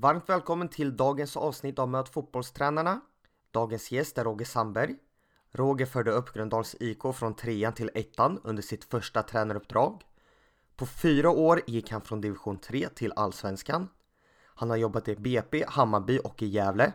[0.00, 3.00] Varmt välkommen till dagens avsnitt av Möt fotbollstränarna.
[3.50, 4.96] Dagens gäst är Roger Sandberg.
[5.52, 10.02] Roger förde upp Gröndals IK från trean till ettan under sitt första tränaruppdrag.
[10.76, 13.88] På fyra år gick han från division 3 till allsvenskan.
[14.44, 16.92] Han har jobbat i BP, Hammarby och i Gävle.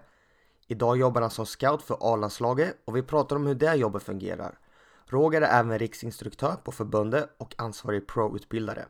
[0.68, 4.60] Idag jobbar han som scout för A-landslaget och vi pratar om hur det jobbet fungerar.
[5.06, 8.86] Roger är även riksinstruktör på förbundet och ansvarig pro-utbildare.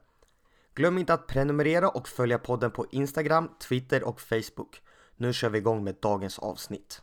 [0.76, 4.82] Glöm inte att prenumerera och följa podden på Instagram, Twitter och Facebook.
[5.18, 7.02] Nu kör vi igång med dagens avsnitt.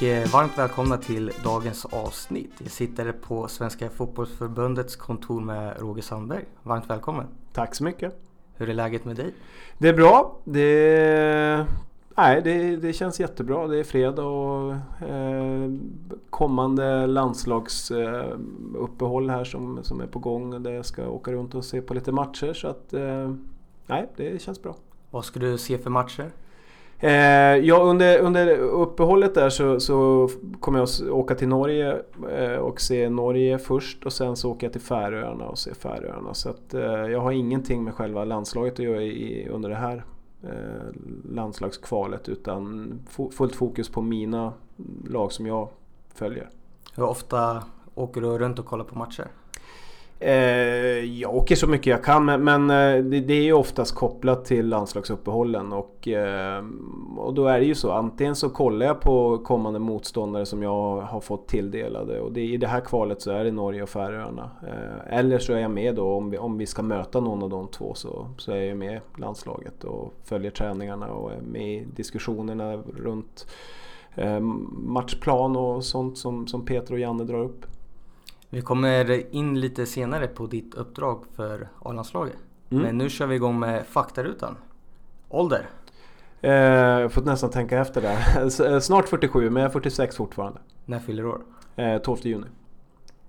[0.00, 2.52] Och eh, varmt välkomna till dagens avsnitt.
[2.58, 6.44] Jag sitter på Svenska fotbollsförbundets kontor med Roger Sandberg.
[6.62, 7.26] Varmt välkommen!
[7.52, 8.14] Tack så mycket!
[8.54, 9.34] Hur är läget med dig?
[9.78, 10.36] Det är bra.
[10.44, 11.66] Det,
[12.16, 13.66] nej, det, det känns jättebra.
[13.66, 14.74] Det är fredag och
[15.08, 15.70] eh,
[16.30, 20.62] kommande landslagsuppehåll eh, här som, som är på gång.
[20.62, 22.52] Där jag ska åka runt och se på lite matcher.
[22.52, 23.34] Så att, eh,
[23.86, 24.76] nej, det känns bra.
[25.10, 26.30] Vad ska du se för matcher?
[27.02, 30.28] Eh, ja, under, under uppehållet där så, så
[30.60, 34.66] kommer jag att åka till Norge eh, och se Norge först och sen så åker
[34.66, 36.34] jag till Färöarna och ser Färöarna.
[36.34, 40.04] Så att eh, jag har ingenting med själva landslaget att göra i, under det här
[40.42, 42.92] eh, landslagskvalet utan
[43.32, 44.52] fullt fokus på mina
[45.08, 45.68] lag som jag
[46.14, 46.48] följer.
[46.94, 49.26] Hur ofta åker du runt och kollar på matcher?
[50.22, 54.68] Eh, jag åker så mycket jag kan men, eh, det, är ju oftast kopplat till
[54.68, 56.64] landslagsuppehållen och, eh,
[57.16, 61.00] och då är det ju så antingen så kollar jag på kommande motståndare som jag
[61.00, 64.50] har fått tilldelade och det, i det här kvalet så är det Norge och Färöarna.
[65.06, 67.68] Eller så är jag med då om vi, om vi ska möta någon av de
[67.68, 71.86] två så, så är jag med i landslaget och följer träningarna och är med i
[71.96, 73.46] diskussionerna runt
[74.70, 77.66] matchplan och sånt som, som Peter och Janne drar upp.
[78.52, 82.36] Vi kommer in lite senare på ditt uppdrag för A-landslaget.
[82.70, 82.82] Mm.
[82.82, 84.56] Men nu kör vi igång med faktarutan.
[85.28, 85.68] Ålder?
[86.40, 88.16] Eh, jag får nästan tänka efter där.
[88.74, 90.60] Eh, snart 47 men jag är 46 fortfarande.
[90.84, 91.40] När fyller du år?
[91.76, 92.46] Eh, 12 juni.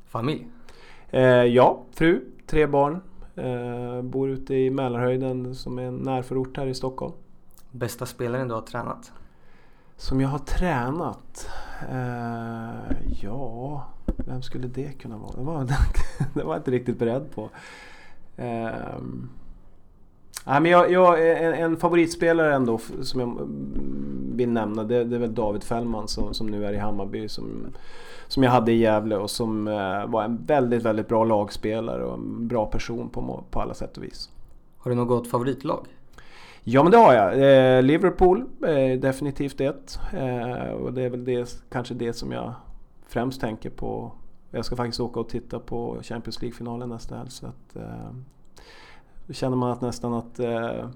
[0.08, 0.48] Familj?
[1.10, 3.02] Eh, ja, fru, tre barn.
[3.36, 7.14] Eh, bor ute i Mälarhöjden som är en närförort här i Stockholm.
[7.72, 9.12] Bästa spelaren du har tränat?
[9.96, 11.50] Som jag har tränat?
[11.90, 13.88] Eh, ja...
[14.26, 15.32] Vem skulle det kunna vara?
[15.38, 15.64] Det var,
[16.34, 17.50] det var jag inte riktigt beredd på.
[18.38, 19.30] Um,
[20.46, 23.50] men jag, jag, en, en favoritspelare ändå som jag
[24.36, 27.28] vill nämna det, det är väl David Fällman som, som nu är i Hammarby.
[27.28, 27.68] Som,
[28.28, 32.14] som jag hade i Gävle och som uh, var en väldigt, väldigt bra lagspelare och
[32.14, 34.30] en bra person på, på alla sätt och vis.
[34.78, 35.86] Har du något favoritlag?
[36.64, 37.34] Ja men det har jag.
[37.34, 40.00] Eh, Liverpool är definitivt ett.
[40.14, 42.54] Eh, och det är väl det, kanske det som jag
[43.12, 44.12] främst tänker på.
[44.52, 47.32] Jag ska faktiskt åka och titta på Champions League-finalen nästa helg.
[47.32, 48.12] Så att, eh,
[49.28, 50.90] då känner man att nästan att eh,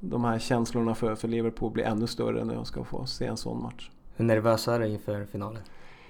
[0.00, 3.36] de här känslorna för, för Liverpool blir ännu större när jag ska få se en
[3.36, 3.90] sån match.
[4.16, 5.62] Hur nervös är du inför finalen?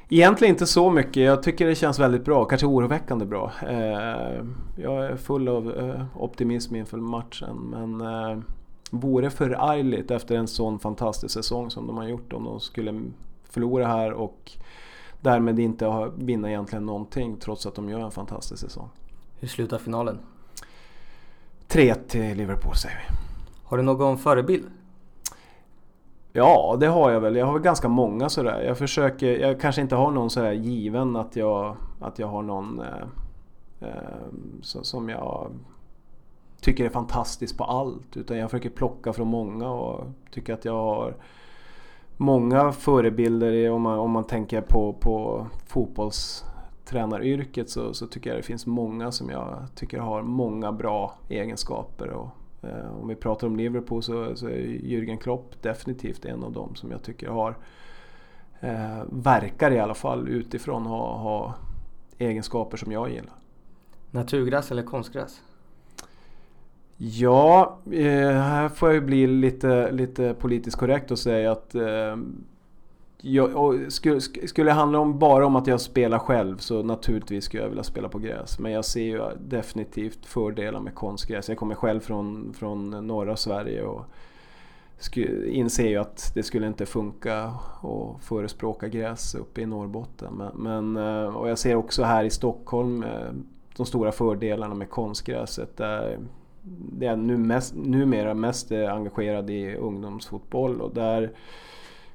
[0.08, 1.22] Egentligen inte så mycket.
[1.22, 2.44] Jag tycker det känns väldigt bra.
[2.44, 3.52] Kanske oroväckande bra.
[3.68, 4.44] Eh,
[4.76, 7.56] jag är full av eh, optimism inför matchen.
[7.56, 8.38] Men eh,
[8.90, 13.02] vore förargligt efter en sån fantastisk säsong som de har gjort om de skulle
[13.44, 14.52] förlora här och
[15.20, 18.88] därmed inte vinna egentligen någonting trots att de gör en fantastisk säsong.
[19.40, 20.18] Hur slutar finalen?
[21.66, 23.16] 3 till Liverpool säger vi.
[23.64, 24.70] Har du någon förebild?
[26.32, 27.36] Ja, det har jag väl.
[27.36, 28.62] Jag har väl ganska många sådär.
[28.62, 32.80] Jag försöker, jag kanske inte har någon sådär given att jag, att jag har någon
[32.80, 33.92] eh, eh,
[34.60, 35.50] som jag
[36.60, 38.16] tycker är fantastisk på allt.
[38.16, 41.14] Utan jag försöker plocka från många och tycker att jag har
[42.18, 48.42] många förebilder om man, om man tänker på, på fotbollstränaryrket så, så tycker jag det
[48.42, 52.08] finns många som jag tycker har många bra egenskaper.
[52.08, 52.28] Och,
[52.62, 56.74] eh, om vi pratar om Liverpool så, så är Jürgen Klopp definitivt en av dem
[56.74, 57.56] som jag tycker har
[58.60, 61.54] eh, verkar i alla fall utifrån ha, ha
[62.18, 63.34] egenskaper som jag gillar.
[64.10, 65.42] Naturgräs eller konstgräs?
[67.00, 72.16] Ja, eh, här får jag ju bli lite, lite politiskt korrekt och säga att eh,
[73.20, 77.62] jag, skulle, skulle det handla om bara om att jag spelar själv så naturligtvis skulle
[77.62, 78.58] jag vilja spela på gräs.
[78.58, 81.48] Men jag ser ju definitivt fördelar med konstgräs.
[81.48, 84.04] Jag kommer själv från, från norra Sverige och
[85.46, 90.34] inser ju att det skulle inte funka att förespråka gräs uppe i Norrbotten.
[90.34, 93.04] Men, men, eh, och jag ser också här i Stockholm
[93.76, 95.76] de stora fördelarna med konstgräset.
[95.76, 96.18] Där
[96.92, 101.30] det är nu mest, numera mest engagerad i ungdomsfotboll och där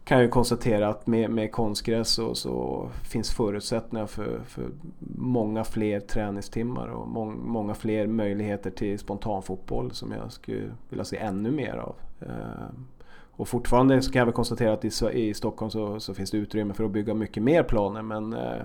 [0.03, 4.69] kan jag konstatera att med, med konstgräs så, så finns förutsättningar för, för
[5.17, 11.17] många fler träningstimmar och mång, många fler möjligheter till spontanfotboll som jag skulle vilja se
[11.17, 11.95] ännu mer av.
[12.19, 12.69] Eh,
[13.35, 16.38] och fortfarande så kan jag väl konstatera att i, i Stockholm så, så, finns det
[16.38, 18.61] utrymme för att bygga mycket mer planer men eh,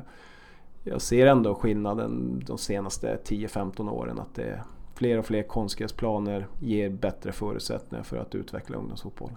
[0.85, 4.61] jag ser ändå skillnaden de senaste 10-15 åren att det
[4.99, 9.37] fler och fler konstgräsplaner ger bättre förutsättningar för att utveckla ungdomsfotbollen.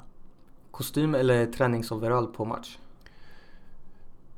[0.71, 2.77] Kostym eller träningsoverall på match?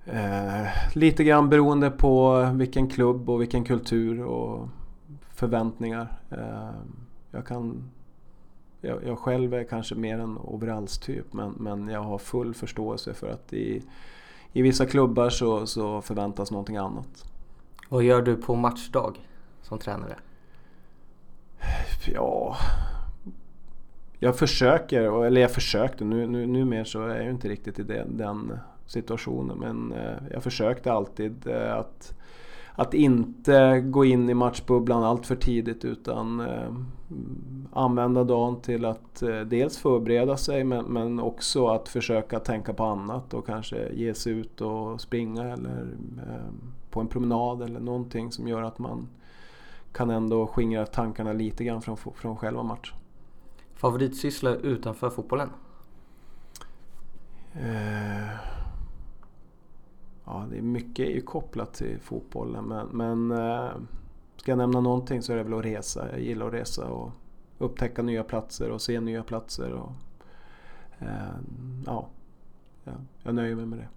[0.06, 4.70] Eh, lite grann beroende på vilken klubb och vilken kultur och
[5.30, 6.08] förväntningar.
[6.30, 6.70] Eh,
[7.31, 7.84] jag, kan,
[8.81, 13.30] jag, jag, själv är kanske mer en overallstyp men, men jag har full förståelse för
[13.30, 13.84] att i,
[14.54, 17.25] i vissa klubbar så, så förväntas någonting annat.
[17.90, 19.28] Vad gör du på matchdag
[19.62, 20.16] som tränare?
[22.07, 22.57] Ja,
[24.19, 28.17] jag försöker, eller jag försökte, nu, nu, numera så är jag inte riktigt i den,
[28.17, 29.57] den situationen.
[29.57, 32.15] Men eh, jag försökte alltid eh, att,
[32.75, 36.73] att inte gå in i matchbubblan allt för tidigt utan eh,
[37.73, 43.33] använda dagen till att dels förbereda sig men, men också att försöka tänka på annat
[43.33, 45.88] och kanske ge sig ut och springa eller
[46.89, 49.07] på en promenad eller någonting som gör att man
[49.94, 52.98] kan ändå skingra tankarna lite grann från, från själva matchen.
[53.74, 55.50] Favoritsyssla utanför fotbollen?
[57.54, 58.30] Eh,
[60.25, 63.72] ja, det är mycket är ju kopplat till fotbollen men, men eh,
[64.36, 66.12] ska jag nämna någonting så är det väl att resa.
[66.12, 67.12] Jag gillar att resa och
[67.57, 69.72] upptäcka nya platser och se nya platser.
[69.72, 69.92] Och,
[71.00, 71.38] eh,
[71.86, 72.07] ja,
[73.24, 73.88] jag nöjer mig med det.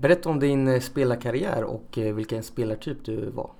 [0.00, 3.50] Berätta om din eh, spelarkarriär och eh, vilken spelartyp du var.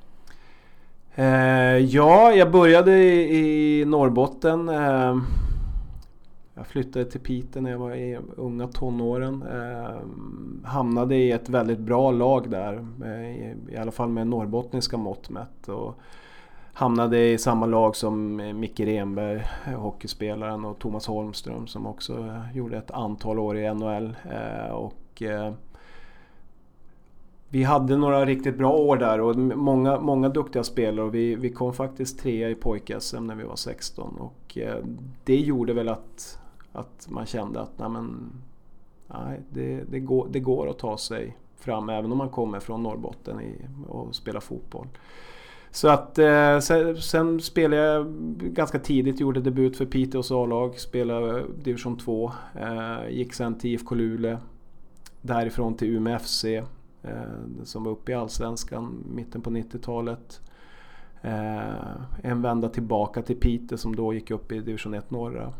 [1.14, 4.68] Eh, ja, jag började i, i Norrbotten.
[4.68, 5.16] Eh,
[6.54, 9.42] jag flyttade till Piteå när jag var i unga tonåren.
[9.42, 9.96] Eh,
[10.64, 15.30] hamnade i ett väldigt bra lag där, eh, i, i alla fall med norrbottniska mått
[15.30, 15.68] mätt.
[15.68, 15.94] Och
[16.72, 19.42] hamnade i samma lag som Micke Renberg,
[19.76, 24.16] hockeyspelaren, och Thomas Holmström som också gjorde ett antal år i NHL.
[24.72, 25.22] Och,
[27.50, 31.50] vi hade några riktigt bra år där och många, många duktiga spelare och vi, vi
[31.50, 34.84] kom faktiskt trea i pojk-SM när vi var 16 och eh,
[35.24, 36.38] det gjorde väl att,
[36.72, 38.32] att man kände att nej, men,
[39.06, 42.82] nej, det, det, går, det går att ta sig fram även om man kommer från
[42.82, 43.54] Norrbotten i,
[43.88, 44.86] och spelar fotboll.
[45.70, 48.06] Så att eh, sen, sen, spelade jag
[48.40, 52.32] ganska tidigt, gjorde debut för Piteås A-lag, spelade division 2.
[52.54, 54.38] Eh, gick sen till IFK Luleå.
[55.22, 56.44] Därifrån till Umeå FC
[57.02, 60.40] Eh, som var uppe i Allsvenskan mitten på 90-talet.
[61.22, 65.52] Eh, en vända tillbaka till Piteå som då gick upp i division 1 norra.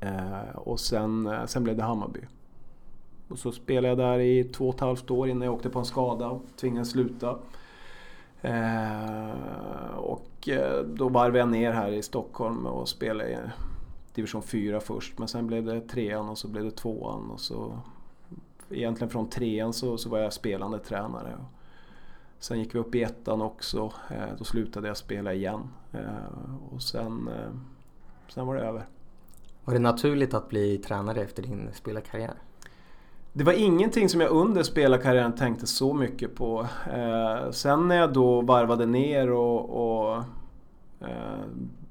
[0.00, 2.20] Eh, och sen, eh, sen blev det Hammarby.
[3.28, 5.78] Och så spelade jag där i två och ett halvt år innan jag åkte på
[5.78, 7.38] en skada och tvingades sluta.
[8.42, 9.30] Eh,
[9.96, 10.48] och
[10.86, 13.36] då varvade jag ner här i Stockholm och spelade i
[14.14, 15.18] division 4 först.
[15.18, 17.78] Men sen blev det trean och så blev det tvåan och så
[18.70, 21.38] egentligen från trean så, så var jag spelande tränare.
[22.38, 23.92] Sen gick vi upp i ettan också.
[24.10, 25.68] Eh, då slutade jag spela igen.
[25.92, 27.50] Eh, och sen, eh,
[28.28, 28.86] sen var det över.
[29.64, 32.34] Var det naturligt att bli tränare efter din spelarkarriär?
[33.32, 36.66] Det var ingenting som jag under spelarkarriären tänkte så mycket på.
[37.50, 40.24] sen när jag då varvade ner och, och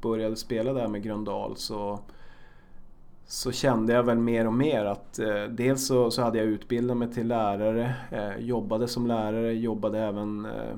[0.02, 2.00] började spela där med Gröndal så
[3.28, 6.98] så kände jag väl mer och mer att eh, dels så, så, hade jag utbildat
[6.98, 10.72] mig till lärare, eh, jobbade som lärare, jobbade även eh,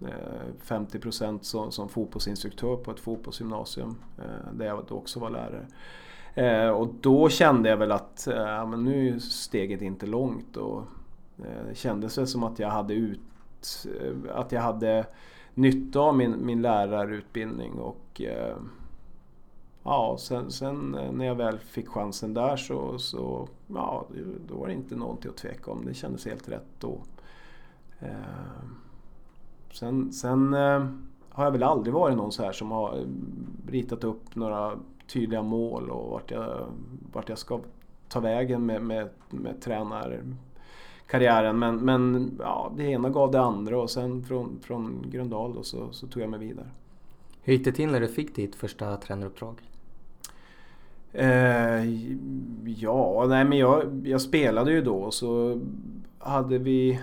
[0.00, 5.66] eh 50% som, som fotbollsinstruktör på ett fotbollsgymnasium eh, där jag också var lärare.
[6.34, 10.56] Eh, och då kände jag väl att eh, ja, men nu är steget inte långt
[10.56, 10.82] och
[11.38, 13.20] eh, det kändes väl som att jag hade ut,
[14.34, 15.06] att jag hade
[15.54, 18.20] nytta av min, min lärarutbildning och
[19.86, 24.06] ja, sen, sen, eh, när jag väl fick chansen där så, så ja,
[24.48, 25.84] då var det inte någonting att tveka om.
[25.84, 26.98] Det kändes helt rätt då.
[28.00, 28.08] Eh,
[29.72, 30.86] sen sen eh,
[31.28, 33.04] har jag väl aldrig varit någon så här som har eh,
[33.68, 36.66] ritat upp några tydliga mål och vart jag,
[37.12, 37.60] vart jag ska
[38.08, 41.58] ta vägen med, med, med tränarkarriären.
[41.58, 45.92] Men, men ja, det ena gav det andra och sen från, från Gröndal då så,
[45.92, 46.70] så tog jag mig vidare.
[47.42, 49.54] Hur gick det till när du fick ditt första tränaruppdrag?
[51.18, 51.84] Eh,
[52.64, 55.60] ja, nej men jag, jag spelade ju då så
[56.18, 57.00] hade vi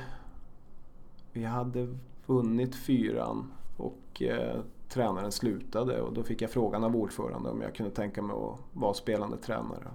[1.31, 1.87] Vi hade
[2.25, 7.75] vunnit fyran och eh, tränaren slutade och då fick jag frågan av ordförande om jag
[7.75, 9.87] kunde tänka mig att vara spelande tränare.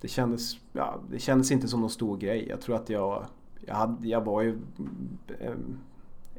[0.00, 2.46] Det kändes, ja, det kändes inte som någon stor grej.
[2.48, 3.26] Jag tror att jag,
[3.66, 4.58] jag, hade, jag var ju
[5.40, 5.52] eh,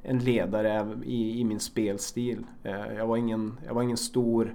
[0.03, 2.45] en ledare i, i min spelstil.
[2.63, 4.53] Eh, jag var ingen, jag var ingen stor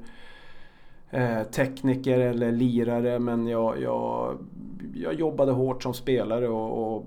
[1.15, 4.39] eh, tekniker eller lirare men jag, jag,
[4.95, 7.07] jag jobbade hårt som spelare och, och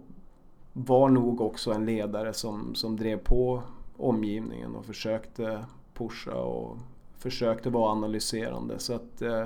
[0.73, 3.61] var nog också en ledare som, som drev på
[3.97, 6.77] omgivningen och försökte pusha och
[7.17, 8.79] försökte vara analyserande.
[8.79, 9.43] Så att eh,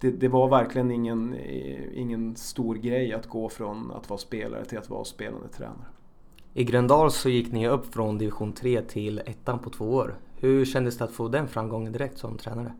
[0.00, 4.64] det, det, var verkligen ingen, eh, ingen stor grej att gå från att vara spelare
[4.64, 5.86] till att vara spelande tränare.
[6.54, 10.18] I Gröndal så gick ni upp från division 3 till ettan på två år.
[10.36, 12.72] Hur kändes det att få den framgången direkt som tränare?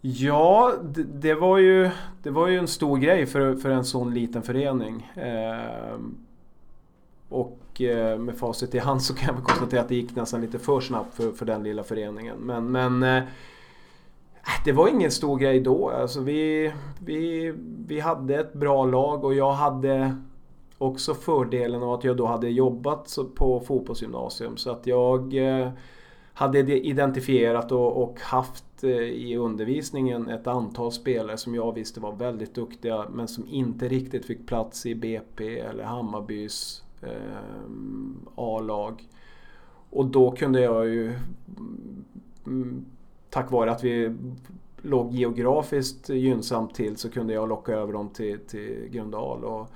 [0.00, 1.90] Ja, det, det var, ju,
[2.22, 5.12] det var ju en stor grej för, för en sån liten förening.
[5.14, 5.98] Eh,
[7.28, 10.58] och eh, med facit i hand så kan jag konstatera att det gick nästan lite
[10.58, 12.36] för snabbt för, för den lilla föreningen.
[12.38, 13.24] Men, men eh, äh,
[14.64, 15.90] det var ingen stor grej då.
[15.90, 16.72] Alltså vi,
[17.04, 17.52] vi,
[17.86, 20.16] vi hade ett bra lag och jag hade
[20.78, 24.56] också fördelen av att jag då hade jobbat på fotbollsgymnasium.
[24.56, 25.70] Så att jag eh,
[26.38, 32.12] hade identifierat och, och haft eh, i undervisningen ett antal spelare som jag visste var
[32.12, 37.70] väldigt duktiga men som inte riktigt fick plats i BP eller Hammarbys eh,
[38.34, 39.08] A-lag.
[39.90, 41.12] Och då kunde jag ju
[42.46, 42.84] mm,
[43.30, 44.16] tack vare att vi
[44.82, 49.44] låg geografiskt gynnsamt till så kunde jag locka över dem till, till Gröndal.
[49.44, 49.68] Och,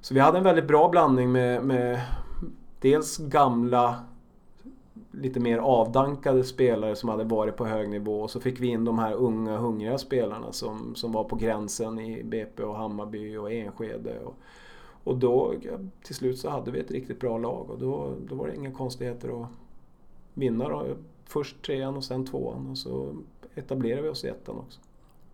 [0.00, 2.00] så vi hade en väldigt bra blandning med, med
[2.80, 3.96] dels gamla
[5.20, 8.84] lite mer avdankade spelare som hade varit på hög nivå och så fick vi in
[8.84, 13.52] de här unga hungriga spelarna som, som var på gränsen i BP och Hammarby och
[13.52, 14.18] Enskede.
[14.18, 14.36] Och,
[15.04, 15.54] och då
[16.02, 18.72] till slut så hade vi ett riktigt bra lag och då, då var det inga
[18.72, 19.48] konstigheter att
[20.34, 20.86] vinna då.
[21.24, 23.16] Först trean och sen tvåan och så
[23.54, 24.80] etablerade vi oss i ettan också.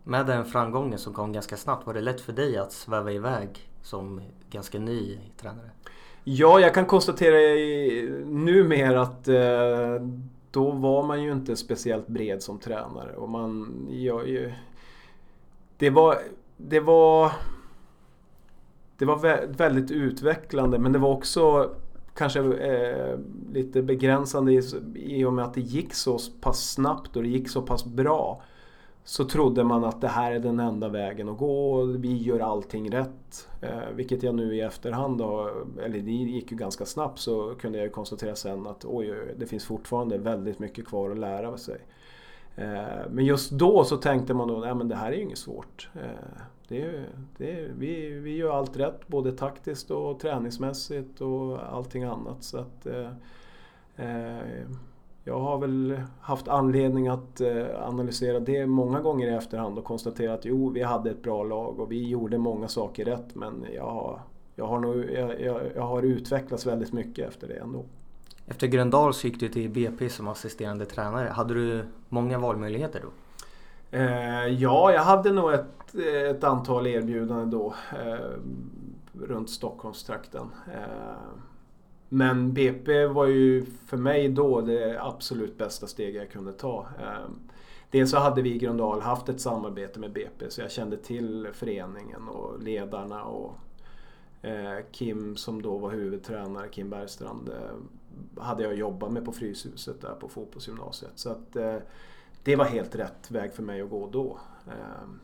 [0.04, 3.70] Med den framgången som kom ganska snabbt, var det lätt för dig att sväva iväg
[3.82, 4.20] som
[4.50, 5.70] ganska ny tränare?
[6.32, 7.36] Ja, jag kan konstatera
[8.24, 10.06] numera att eh,
[10.50, 13.16] då var man ju inte speciellt bred som tränare.
[13.16, 14.22] Och man, ja,
[15.78, 16.18] det var...
[16.56, 17.32] Det var
[18.98, 21.70] det var väldigt utvecklande men det var också
[22.14, 23.18] kanske eh,
[23.52, 24.62] lite begränsande i,
[24.94, 28.42] i och med att det gick så pass snabbt och det gick så pass bra.
[29.04, 32.40] Så trodde man att det här är den enda vägen att gå och vi gör
[32.40, 33.48] allting rätt.
[33.60, 35.50] Eh, vilket jag nu i efterhand, då,
[35.84, 39.64] eller det gick ju ganska snabbt, så kunde jag konstatera sen att oj, det finns
[39.64, 41.80] fortfarande väldigt mycket kvar att lära sig.
[42.56, 45.38] Eh, men just då så tänkte man då, nej men det här är ju inget
[45.38, 45.88] svårt.
[45.94, 47.04] Eh, det,
[47.36, 52.42] det, vi, vi gör allt rätt både taktiskt och träningsmässigt och allting annat.
[52.44, 53.10] Så att, eh,
[53.96, 54.66] eh,
[55.24, 60.34] jag har väl haft anledning att eh, analysera det många gånger i efterhand och konstatera
[60.34, 63.90] att jo, vi hade ett bra lag och vi gjorde många saker rätt men jag
[63.90, 64.20] har,
[64.56, 67.84] jag har, nog, jag, jag, jag har utvecklats väldigt mycket efter det ändå.
[68.46, 71.28] Efter Gröndal så gick du till BP som assisterande tränare.
[71.28, 73.08] Hade du många valmöjligheter då?
[73.98, 75.94] Eh, ja, jag hade nog ett,
[76.30, 78.30] ett antal erbjudanden då eh,
[79.12, 80.46] runt Stockholmstrakten.
[80.66, 81.49] Eh,
[82.12, 86.86] men BP var ju för mig då det absolut bästa steg jag kunde ta.
[86.98, 87.38] Ehm,
[87.90, 91.48] dels så hade vi i Gröndal haft ett samarbete med BP så jag kände till
[91.52, 93.54] föreningen och ledarna och
[94.42, 100.00] eh, Kim som då var huvudtränare, Kim Bergstrand, eh, hade jag jobbat med på Fryshuset
[100.00, 101.12] där på fotbollsgymnasiet.
[101.14, 101.76] Så att, eh,
[102.42, 104.38] det var helt rätt väg för mig att gå då.
[104.66, 105.20] Ehm,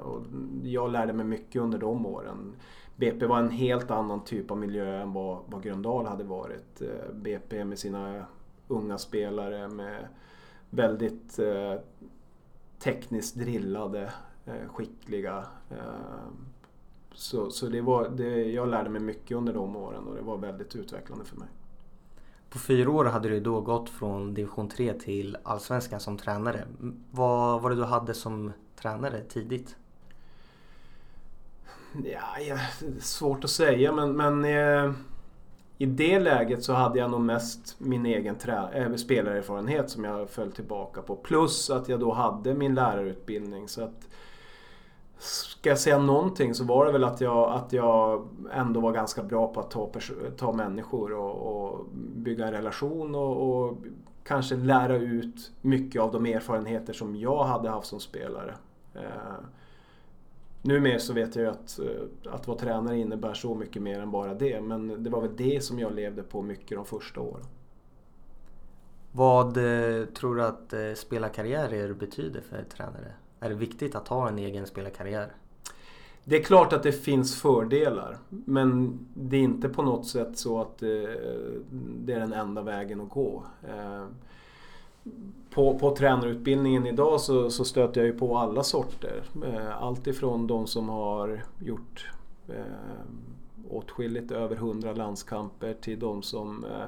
[0.00, 0.22] och
[0.62, 2.54] jag lärde mig mycket under de åren.
[2.96, 6.82] BP var en helt annan typ av miljö än vad, vad Gröndal hade varit.
[6.82, 8.24] Eh, BP med sina
[8.68, 10.08] unga spelare med
[10.70, 11.74] väldigt eh,
[12.78, 14.12] tekniskt drillade,
[14.46, 15.44] eh, skickliga.
[15.70, 15.76] Eh,
[17.12, 20.36] så så det var, det, jag lärde mig mycket under de åren och det var
[20.36, 21.48] väldigt utvecklande för mig.
[22.50, 26.64] På fyra år hade du då gått från division 3 till allsvenskan som tränare.
[27.10, 29.76] Vad var det du hade som tränare tidigt?
[32.04, 32.58] Ja,
[33.00, 34.92] svårt att säga men, men eh,
[35.78, 40.30] i det läget så hade jag nog mest min egen trä- äh, spelarerfarenhet som jag
[40.30, 41.16] föll tillbaka på.
[41.16, 43.68] Plus att jag då hade min lärarutbildning.
[43.68, 44.08] så att
[45.18, 49.22] Ska jag säga någonting så var det väl att jag, att jag ändå var ganska
[49.22, 49.90] bra på att ta,
[50.36, 53.76] ta människor och, och bygga en relation och, och,
[54.24, 58.54] kanske lära ut mycket av de erfarenheter som jag hade haft som spelare.
[58.94, 59.00] Eh,
[60.66, 64.10] Numera så vet jag ju att, eh, att vara tränare innebär så mycket mer än
[64.10, 64.60] bara det.
[64.60, 67.46] Men det var väl det som jag levde på mycket de första åren.
[69.12, 73.12] Vad eh, tror du att eh, spelarkarriärer betyder för tränare?
[73.40, 75.32] Är det viktigt att ha en egen spelarkarriär?
[76.24, 78.18] Det är klart att det finns fördelar.
[78.28, 83.08] Men det är inte på något sätt så att det är den enda vägen att
[83.08, 83.44] gå
[85.50, 89.22] på, på tränarutbildningen idag så, så stöter jag ju på alla sorter.
[89.44, 92.10] Eh, allt ifrån de som har gjort
[92.48, 92.54] eh,
[93.70, 96.86] åtskilligt över 100 landskamper till de som eh,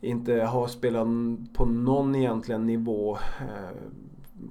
[0.00, 1.06] inte har spelat
[1.54, 3.18] på någon egentligen nivå.
[3.40, 3.76] Eh,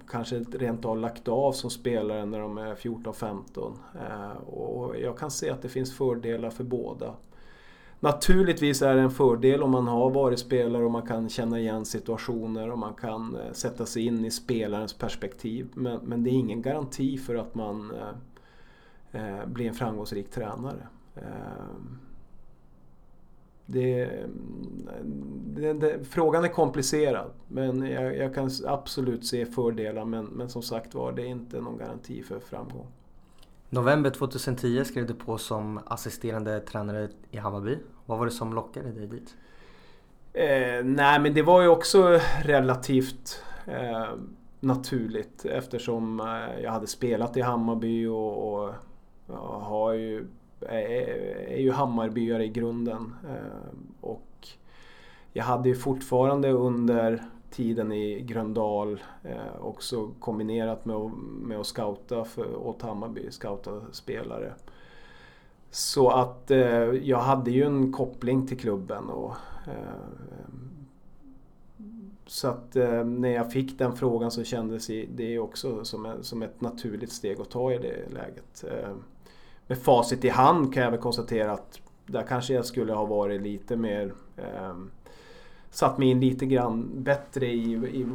[0.07, 3.73] kanske rent av lagt av som spelare när de är 14-15.
[3.95, 7.13] Eh, och jag kan se att det finns fördelar för båda.
[8.01, 11.85] Naturligtvis är det en fördel om man har varit spelare och man kan känna igen
[11.85, 15.67] situationer och man kan eh, sätta sig in i spelarens perspektiv.
[15.73, 20.87] Men, men det är ingen garanti för att man eh, eh blir en framgångsrik tränare.
[21.15, 21.23] Eh,
[23.65, 24.09] det,
[25.45, 30.61] det, det, frågan är komplicerad men jag, jag, kan absolut se fördelar men, men som
[30.61, 32.87] sagt var det är inte någon garanti för framgång.
[33.71, 37.77] November 2010 skrev du på som assisterande tränare i Hammarby.
[38.05, 39.35] Vad var det som lockade dig dit?
[40.33, 44.09] Eh, nej men det var ju också relativt eh,
[44.59, 48.73] naturligt eftersom eh, jag hade spelat i Hammarby och, och
[49.61, 50.27] har ju,
[50.61, 50.77] är,
[51.47, 53.15] är ju Hammarbyare i grunden.
[53.29, 54.47] Eh, och
[55.33, 62.25] jag hade ju fortfarande under tiden i Gröndal eh, också kombinerat med, med att scouta
[62.25, 64.53] för, åt Hammarby, scouta spelare.
[65.71, 66.59] Så att eh,
[67.03, 69.09] jag hade ju en koppling till klubben.
[69.09, 69.35] Och,
[69.67, 70.53] eh,
[72.25, 76.41] så att eh, när jag fick den frågan så kändes det också som, en, som
[76.41, 78.63] ett naturligt steg att ta i det läget.
[78.63, 78.95] Eh,
[79.67, 83.41] med facit i hand kan jag väl konstatera att där kanske jag skulle ha varit
[83.41, 84.75] lite mer eh,
[85.71, 88.08] satt mig in lite grann bättre i, i,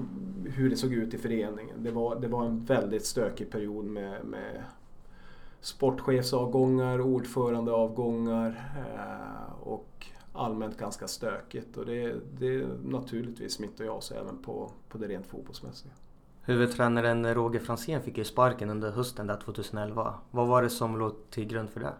[0.44, 1.82] hur det såg ut i föreningen.
[1.82, 4.62] Det var, det var en väldigt stökig period med, med
[5.60, 11.76] sportchefsavgångar, ordförandeavgångar eh, och allmänt ganska stökigt.
[11.76, 15.92] Och det, det naturligtvis smittar ju av sig även på, på det rent fotbollsmässiga.
[16.42, 20.14] Huvudtränaren Roger Fransén fick ju sparken under hösten där 2011.
[20.30, 21.92] Vad var det som låg till grund för det?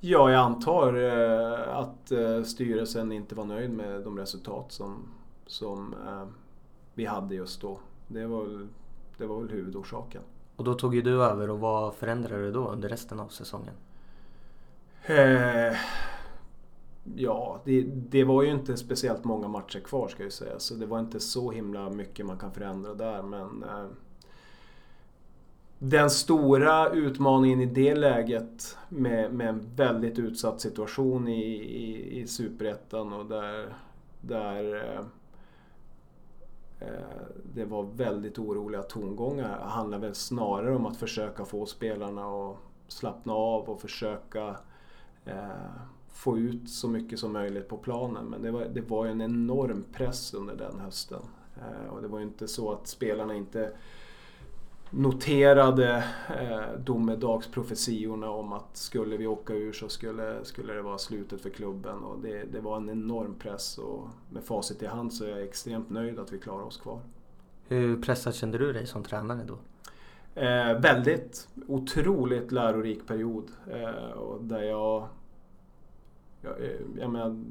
[0.00, 5.08] Ja, jag antar eh, att eh, styrelsen inte var nöjd med de resultat som,
[5.46, 6.26] som eh,
[6.94, 7.78] vi hade just då.
[8.08, 8.66] Det var,
[9.18, 10.22] det var väl huvudorsaken.
[10.56, 13.74] Och då tog ju du över och vad förändrade du då under resten av säsongen?
[15.06, 15.76] Eh,
[17.14, 20.58] ja, det, det, var ju inte speciellt många matcher kvar ska jag säga.
[20.58, 23.22] Så det var inte så himla mycket man kan förändra där.
[23.22, 23.86] Men eh,
[25.78, 32.26] den stora utmaningen i det läget med, med en väldigt utsatt situation i, i, i
[32.26, 33.74] Superettan och där,
[34.20, 35.00] där eh,
[36.88, 37.18] eh
[37.54, 42.56] det var väldigt oroliga tongångar handlar väl snarare om att försöka få spelarna att
[42.88, 44.56] slappna av och försöka
[45.24, 45.48] eh,
[46.08, 48.26] få ut så mycket som möjligt på planen.
[48.26, 51.22] Men det var, det var en enorm press under den hösten.
[51.56, 53.72] Eh, och det var ju inte så att spelarna inte
[54.90, 56.04] noterade
[56.40, 61.50] eh, domedagsprofetiorna om att skulle vi åka ur så skulle, skulle det vara slutet för
[61.50, 62.04] klubben.
[62.04, 65.42] Och det, det var en enorm press och med facit i hand så är jag
[65.42, 67.00] extremt nöjd att vi klarar oss kvar.
[67.68, 69.58] Hur pressad kände du dig som tränare då?
[70.40, 73.50] Eh, väldigt, otroligt lärorik period.
[73.70, 75.08] Eh, och där jag,
[76.42, 77.44] jag, eh, jag menar,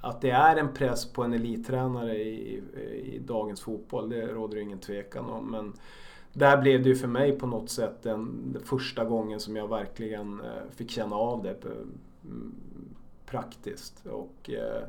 [0.00, 4.56] att det är en press på en elittränare i, i, i dagens fotboll, det råder
[4.56, 5.50] det ingen tvekan om.
[5.50, 5.72] Men
[6.32, 10.40] där blev det ju för mig på något sätt den, första gången som jag verkligen
[10.40, 11.56] eh, fick känna av det
[12.24, 12.54] mm,
[13.26, 14.06] praktiskt.
[14.06, 14.82] Och, eh,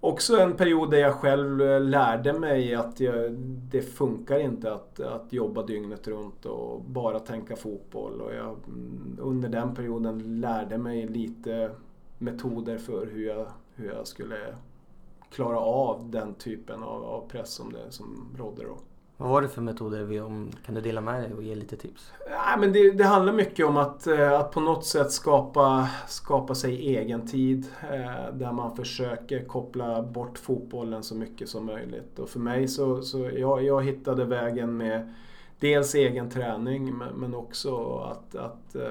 [0.00, 3.32] också en period där jag själv eh, lärde mig att jag,
[3.70, 8.20] det funkar inte att, att jobba dygnet runt och bara tänka fotboll.
[8.20, 11.70] Och jag, mm, under den perioden lärde mig lite
[12.18, 14.54] metoder för hur jag, hur jag skulle
[15.30, 18.78] klara av den typen av, av press som, det, som rådde då.
[19.18, 20.30] Vad var det för metoder?
[20.66, 22.12] Kan du dela med dig och ge lite tips?
[22.30, 26.54] Ja, men det, det handlar mycket om att, eh, att på något sätt skapa, skapa
[26.54, 27.66] sig egen tid.
[27.82, 32.18] Eh, där man försöker koppla bort fotbollen så mycket som möjligt.
[32.18, 35.14] Och för mig så, så jag, jag hittade vägen med
[35.60, 38.90] dels egen träning men också att, att eh,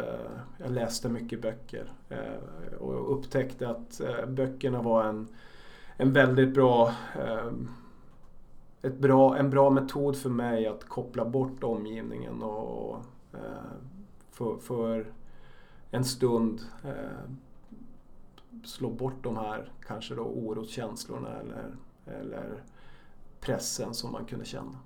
[0.57, 1.91] jag läste mycket böcker.
[2.09, 5.27] Eh, och upptäckte att eh, böckerna var en
[5.97, 6.93] en väldigt bra,
[8.85, 12.97] ett bra, en bra metod för mig att koppla bort omgivningen och
[13.33, 13.39] eh,
[14.31, 15.13] för, för
[15.91, 17.31] en stund eh,
[18.63, 21.75] slå bort de här kanske då oroskänslorna eller,
[22.19, 22.63] eller
[23.39, 24.79] pressen som man kunde känna.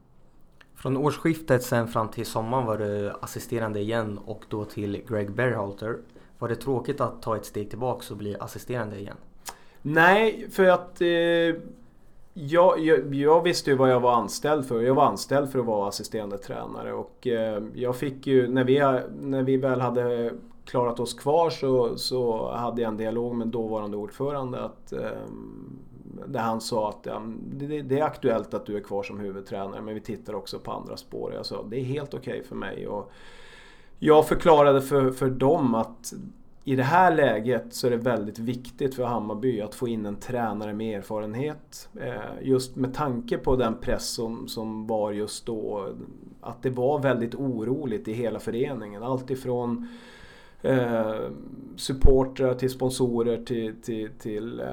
[0.76, 6.00] Från årsskiftet sen fram till sommaren var du assisterande igen och då till Greg Berhalter.
[6.38, 9.18] Var det tråkigt att ta ett steg tillbaks och bli assisterande igen?
[9.82, 11.62] Nej, för att eh,
[12.48, 14.82] jag, jag, jag, visste ju vad jag var anställd för.
[14.82, 18.80] Jag var anställd för att vara assisterande tränare och eh, jag fick ju, när vi,
[19.22, 20.34] när vi väl hade
[20.66, 25.00] klarat oss kvar så, så hade jag en dialog med dåvarande ordförande att eh,
[26.28, 27.22] där han sa att ja,
[27.52, 30.72] det, det, är aktuellt att du är kvar som huvudtränare men vi tittar också på
[30.72, 31.34] andra spår.
[31.34, 32.88] Jag sa det är helt okej okay för mig.
[32.88, 33.12] Och
[34.00, 36.14] jag förklarade för, för dem att
[36.70, 40.16] i det här läget så är det väldigt viktigt för Hammarby att få in en
[40.16, 41.90] tränare med erfarenhet.
[42.02, 45.90] Eh, just med tanke på den press som, som var just då.
[46.42, 49.04] Att det var väldigt oroligt i hela föreningen.
[49.04, 49.88] Allt ifrån
[50.62, 51.16] eh,
[51.76, 54.66] supportrar till sponsorer till, till, till eh,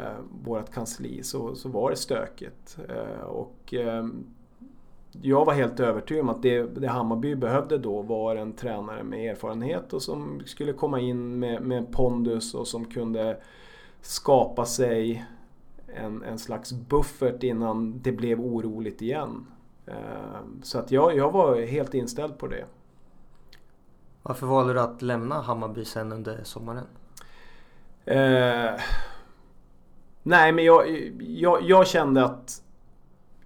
[0.45, 2.79] vårt kansli så, så var det stökigt.
[2.89, 4.07] Eh, och, eh,
[5.23, 9.31] jag var helt övertygad om att det, det Hammarby behövde då var en tränare med
[9.31, 13.37] erfarenhet och som skulle komma in med, med pondus och som kunde
[14.01, 15.27] skapa sig
[15.87, 19.47] en, en slags buffert innan det blev oroligt igen.
[19.87, 22.65] Eh, så att jag, jag var helt inställd på det.
[24.23, 26.87] Varför valde du att lämna Hammarby sen under sommaren?
[28.05, 28.81] Eh,
[30.23, 30.89] nej men jag,
[31.21, 32.63] jag, jag, kände att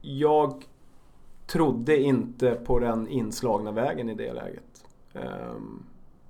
[0.00, 0.64] jag
[1.52, 4.84] trodde inte på den inslagna vägen i det läget.
[5.12, 5.54] Eh,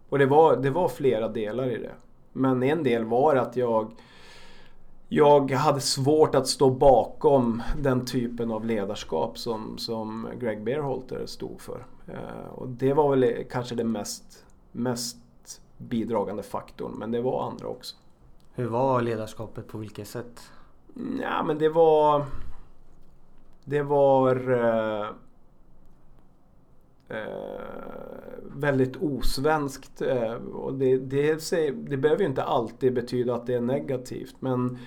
[0.09, 1.95] och det var, det var flera delar i det.
[2.33, 3.93] Men en del var att jag
[5.13, 11.61] jag hade svårt att stå bakom den typen av ledarskap som, som Greg Beerholter stod
[11.61, 11.87] för.
[12.07, 15.17] Eh, och det var väl kanske det mest, mest
[15.79, 17.97] bidragande faktorn, men det var andra också.
[18.55, 20.41] Hur var ledarskapet på vilket sätt?
[21.21, 22.25] Ja, men det var...
[23.71, 24.51] Det var...
[24.51, 25.09] Eh,
[27.09, 27.91] eh
[28.57, 30.03] väldigt osvenskt.
[30.03, 34.79] Eh, och det, det, det behöver ju inte alltid betyda att det är negativt, men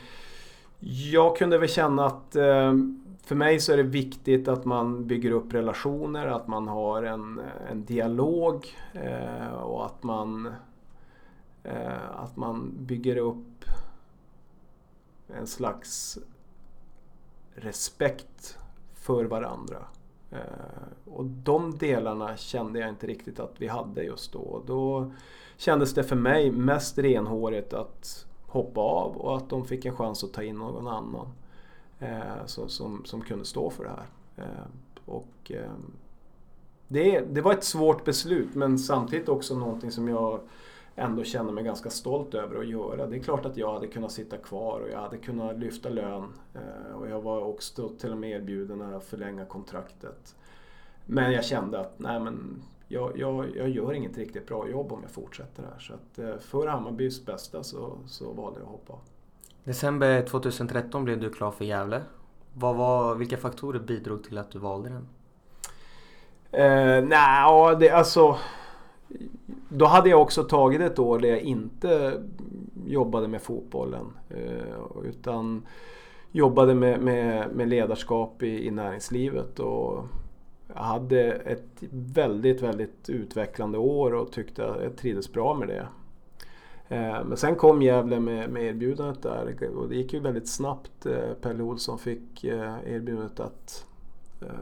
[1.11, 2.73] jag kunde väl känna att eh,
[3.23, 7.41] för mig så är det viktigt att man bygger upp relationer, att man har en,
[7.71, 10.53] en dialog eh, och att man,
[11.63, 13.65] eh, att man bygger upp
[15.27, 16.17] en slags
[17.55, 18.57] respekt
[19.03, 19.77] för varandra.
[20.31, 20.37] Eh,
[21.13, 24.61] och de delarna kände jag inte riktigt att vi hade just då.
[24.65, 25.11] Då
[25.57, 30.23] kändes det för mig mest renhårigt att hoppa av och att de fick en chans
[30.23, 31.27] att ta in någon annan
[31.99, 34.05] eh, som, som, som kunde stå för det här.
[34.37, 34.65] Eh,
[35.05, 35.51] och,
[36.87, 40.39] det, det var ett svårt beslut men samtidigt också någonting som jag
[40.95, 43.07] ändå känner mig ganska stolt över att göra.
[43.07, 46.33] Det är klart att jag hade kunnat sitta kvar och jag hade kunnat lyfta lön
[46.53, 50.35] eh, och jag var också till och med erbjuden att förlänga kontraktet.
[51.05, 54.99] Men jag kände att nej men jag, jag, jag gör inget riktigt bra jobb om
[55.01, 55.79] jag fortsätter här.
[55.79, 58.93] Så att eh, för Hammarbys bästa så, så valde jag att hoppa.
[59.63, 62.01] December 2013 blev du klar för Gävle.
[62.53, 65.07] Vad var, vilka faktorer bidrog till att du valde den?
[66.51, 68.37] Eh, Nej, det alltså...
[69.69, 72.21] Då hade jag också tagit ett år där jag inte
[72.85, 74.05] jobbade med fotbollen.
[74.29, 75.65] Eh, utan
[76.31, 79.59] jobbade med, med, med ledarskap i, i näringslivet.
[79.59, 80.05] Och
[80.67, 85.87] jag hade ett väldigt, väldigt utvecklande år och tyckte att jag trivdes bra med det.
[86.87, 91.05] Eh, men sen kom Gävle med, med erbjudandet där och det gick ju väldigt snabbt.
[91.05, 93.85] Eh, Pelle Olsson fick erbjudandet att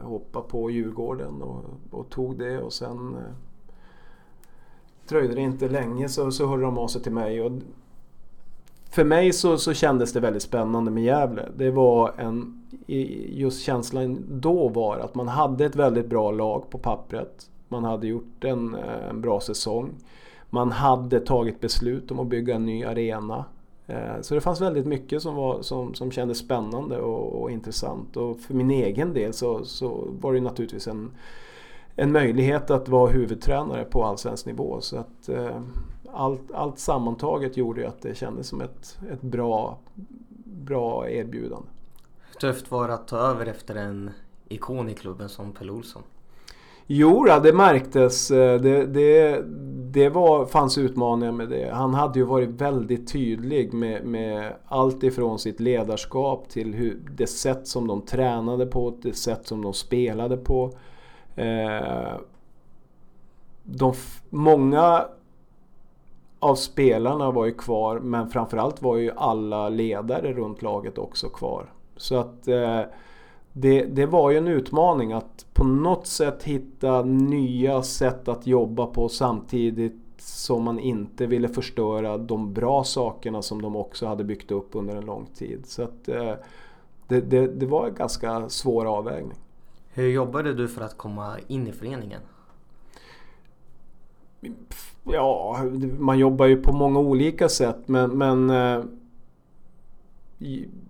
[0.02, 3.16] hoppa på Djurgården och, och tog det och sen
[5.12, 7.42] dröjde det inte länge så, så hörde de av sig till mig.
[7.42, 7.52] Och
[8.90, 11.48] för mig så, så kändes det väldigt spännande med Gävle.
[11.56, 12.62] Det var en,
[13.28, 17.50] just känslan då var att man hade ett väldigt bra lag på pappret.
[17.68, 19.90] Man hade gjort en, eh, en bra säsong.
[20.50, 23.44] Man hade tagit beslut om att bygga en ny arena.
[23.86, 28.16] Eh, så det fanns väldigt mycket som, var, som, som kändes spännande och, och intressant.
[28.16, 31.10] Och för min egen del så, så var det naturligtvis en,
[31.96, 34.80] en möjlighet att vara huvudtränare på allsvensk nivå.
[34.80, 35.60] Så att, eh,
[36.12, 39.78] allt, allt sammantaget gjorde att det kändes som ett, ett bra,
[40.44, 41.68] bra erbjudande.
[42.32, 44.10] Hur tufft var det att ta över efter en
[44.48, 46.02] ikon i klubben som Pelle Olsson?
[46.86, 48.28] Jo, det märktes.
[48.28, 49.44] Det, det,
[49.92, 51.70] det var, fanns utmaningar med det.
[51.72, 57.26] Han hade ju varit väldigt tydlig med, med allt ifrån sitt ledarskap till hur, det
[57.26, 60.72] sätt som de tränade på, det sätt som de spelade på.
[61.36, 62.16] Eh,
[63.64, 63.94] de,
[64.30, 65.04] många
[66.38, 71.72] av spelarna var ju kvar men framförallt var ju alla ledare runt laget också kvar.
[71.96, 72.80] Så att eh,
[73.52, 78.86] det, det var ju en utmaning att på något sätt hitta nya sätt att jobba
[78.86, 84.50] på samtidigt som man inte ville förstöra de bra sakerna som de också hade byggt
[84.50, 85.66] upp under en lång tid.
[85.66, 86.34] Så att eh,
[87.08, 89.38] det, det, det var en ganska svår avvägning.
[89.94, 92.20] Hur jobbade du för att komma in i föreningen?
[95.04, 95.58] Ja,
[95.98, 98.84] man jobbar ju på många olika sätt men, men eh,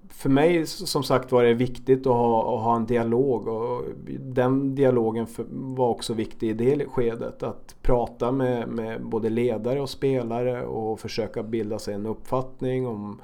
[0.08, 3.84] för mig som sagt var det viktigt att ha, att ha en dialog och
[4.18, 7.42] den dialogen var också viktig i det skedet.
[7.42, 13.20] Att prata med, med både ledare och spelare och försöka bilda sig en uppfattning om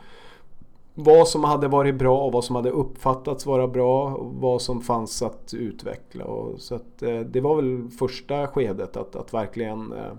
[1.00, 4.80] vad som hade varit bra och vad som hade uppfattats vara bra och vad som
[4.80, 6.24] fanns att utveckla.
[6.24, 10.12] Och så att, eh, det var väl första skedet att, att verkligen eh,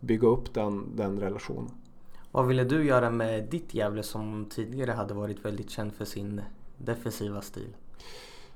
[0.00, 1.70] bygga upp den, den relationen.
[2.30, 6.40] Vad ville du göra med ditt Gävle som tidigare hade varit väldigt känd för sin
[6.78, 7.76] defensiva stil?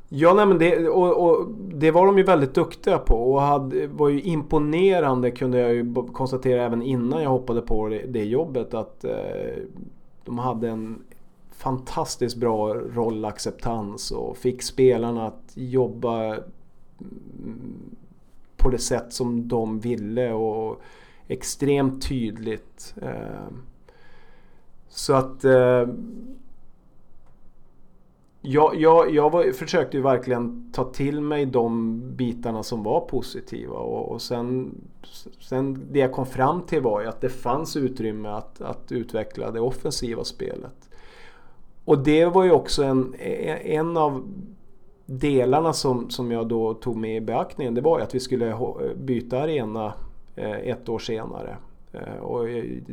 [0.09, 3.87] Ja, nej, men det, och, och, det var de ju väldigt duktiga på och hade,
[3.87, 8.75] var ju imponerande kunde jag ju konstatera även innan jag hoppade på det, det jobbet
[8.75, 9.13] att eh,
[10.25, 11.03] de hade en
[11.65, 17.97] fantastiskt bra rollacceptans och fick spelarna att jobba mm,
[18.57, 20.83] på det sätt som de ville och
[21.29, 22.95] extremt tydligt.
[23.03, 23.49] Eh,
[24.89, 25.89] så att eh,
[28.41, 33.77] jag, jag, jag var, försökte ju verkligen ta till mig de bitarna som var positiva
[33.77, 34.75] och, och sen,
[35.41, 39.51] sen det jag kom fram till var ju att det fanns utrymme att, att utveckla
[39.51, 40.89] det offensiva spelet.
[41.85, 43.15] Och det var ju också en,
[43.65, 44.25] en av
[45.07, 47.75] delarna som, som jag då tog med i beaktningen.
[47.75, 48.57] Det var ju att vi skulle
[48.97, 49.93] byta arena
[50.37, 51.57] eh, ett år senare.
[51.93, 52.49] Eh, och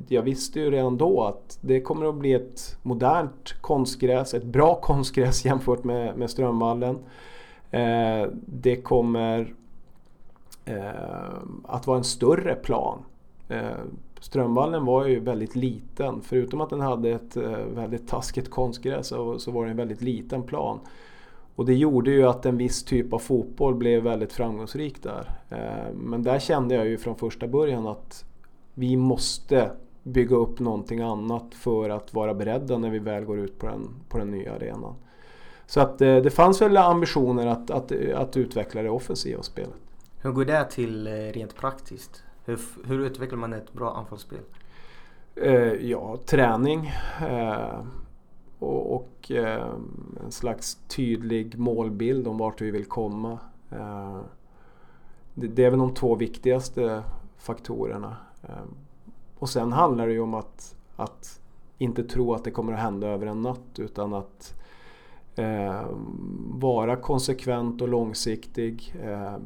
[0.07, 4.75] jag visste ju redan då att det kommer att bli ett modernt konstgräs, ett bra
[4.81, 6.97] konstgräs jämfört med, med Strömvallen.
[7.71, 9.53] Eh, det kommer
[11.63, 12.97] att vara en större plan.
[14.21, 16.21] Strömvallen var ju väldigt liten.
[16.21, 19.07] Förutom att den hade ett eh, väldigt taskigt konstgräs
[19.37, 20.79] så var det en väldigt liten plan.
[21.55, 25.31] Och det gjorde ju att en viss typ av fotboll blev väldigt framgångsrik där.
[25.49, 28.25] Eh, men där kände jag ju från första början att
[28.73, 29.71] vi måste
[30.03, 33.89] bygga upp någonting annat för att vara beredda när vi väl går ut på den,
[34.09, 34.95] på den nya arenan.
[35.65, 39.75] Så att eh, det fanns väl ambitioner att, att, att utveckla det offensiva spelet.
[40.21, 42.23] Hur går det till rent praktiskt?
[42.45, 44.39] Hur, hur utvecklar man ett bra anfallsspel?
[45.35, 47.85] Eh, ja, träning eh,
[48.59, 49.67] och, och eh,
[50.23, 53.39] en slags tydlig målbild om vart vi vill komma.
[53.71, 54.19] Eh,
[55.33, 57.03] det, det, är väl de två viktigaste
[57.37, 58.17] faktorerna.
[58.43, 58.63] Eh,
[59.39, 61.41] och sen handlar det ju om att, att
[61.77, 64.61] inte tro att det kommer att hända över en natt utan att
[65.35, 65.85] eh,
[66.49, 68.95] vara konsekvent och långsiktig.
[69.03, 69.37] Eh,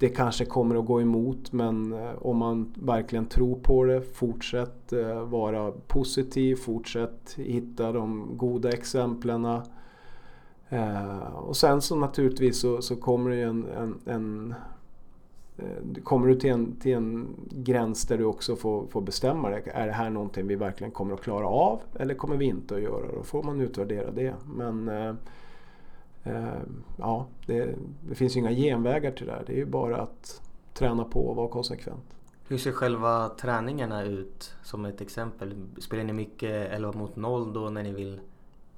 [0.00, 4.92] det kanske kommer att gå emot men eh, om man verkligen tror på det, fortsätt
[4.92, 9.44] eh, vara positiv, fortsätt hitta de goda exemplen.
[10.68, 14.54] Eh, och sen så naturligtvis så, så kommer det en, en, en
[16.04, 19.62] kommer du till en, till en gräns där du också får, får bestämma dig.
[19.66, 22.82] Är det här någonting vi verkligen kommer att klara av eller kommer vi inte att
[22.82, 23.06] göra?
[23.16, 24.34] Då får man utvärdera det.
[24.54, 25.14] Men Eh,
[26.98, 27.74] ja, det,
[28.08, 29.44] det finns ju inga genvägar till det här.
[29.46, 30.40] Det är ju bara att
[30.74, 32.04] träna på och vara konsekvent.
[32.48, 35.54] Hur ser själva träningarna ut som ett exempel?
[35.78, 38.20] Spelar ni mycket 11 mot 0 då när ni vill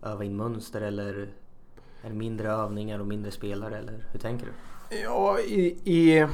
[0.02, 1.28] öva in mönster eller
[2.02, 4.52] är det mindre övningar och mindre spelare eller hur tänker du?
[5.02, 6.26] Ja, i, i,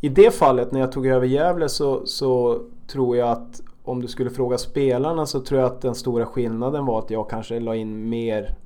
[0.00, 4.08] i det fallet när jag tog över Gävle så, så tror jag att om du
[4.08, 7.76] skulle fråga spelarna så tror jag att den stora skillnaden var att jag kanske la
[7.76, 8.56] in mer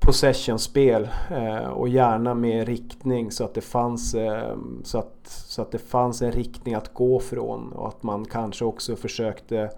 [0.00, 5.72] possession-spel eh, och gärna med riktning så att, det fanns, eh, så, att, så att
[5.72, 9.70] det fanns en riktning att gå från och att man kanske också försökte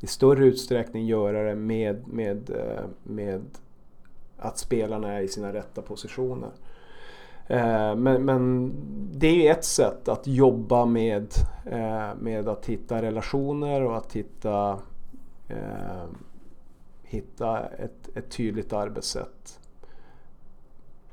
[0.00, 3.42] i större utsträckning göra det med, med, eh, med
[4.38, 6.50] att spelarna är i sina rätta positioner.
[7.46, 8.72] Eh, men, men,
[9.12, 11.34] det är ju ett sätt att jobba med,
[11.66, 14.78] eh, med att hitta relationer och att hitta,
[17.02, 19.60] hitta ett, ett tydligt arbetssätt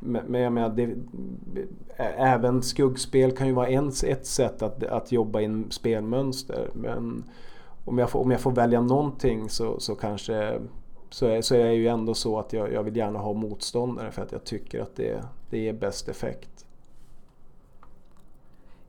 [0.02, 0.96] men jag menar, det,
[2.18, 6.70] även skuggspel kan ju vara en, ett sätt att, att jobba in spelmönster.
[6.74, 7.24] Men
[7.86, 10.60] om jag får, om jag får välja någonting så, så kanske
[11.10, 14.12] så är, så är det ju ändå så att jag, jag vill gärna ha motståndare
[14.12, 16.66] för att jag tycker att det, det ger bäst effekt.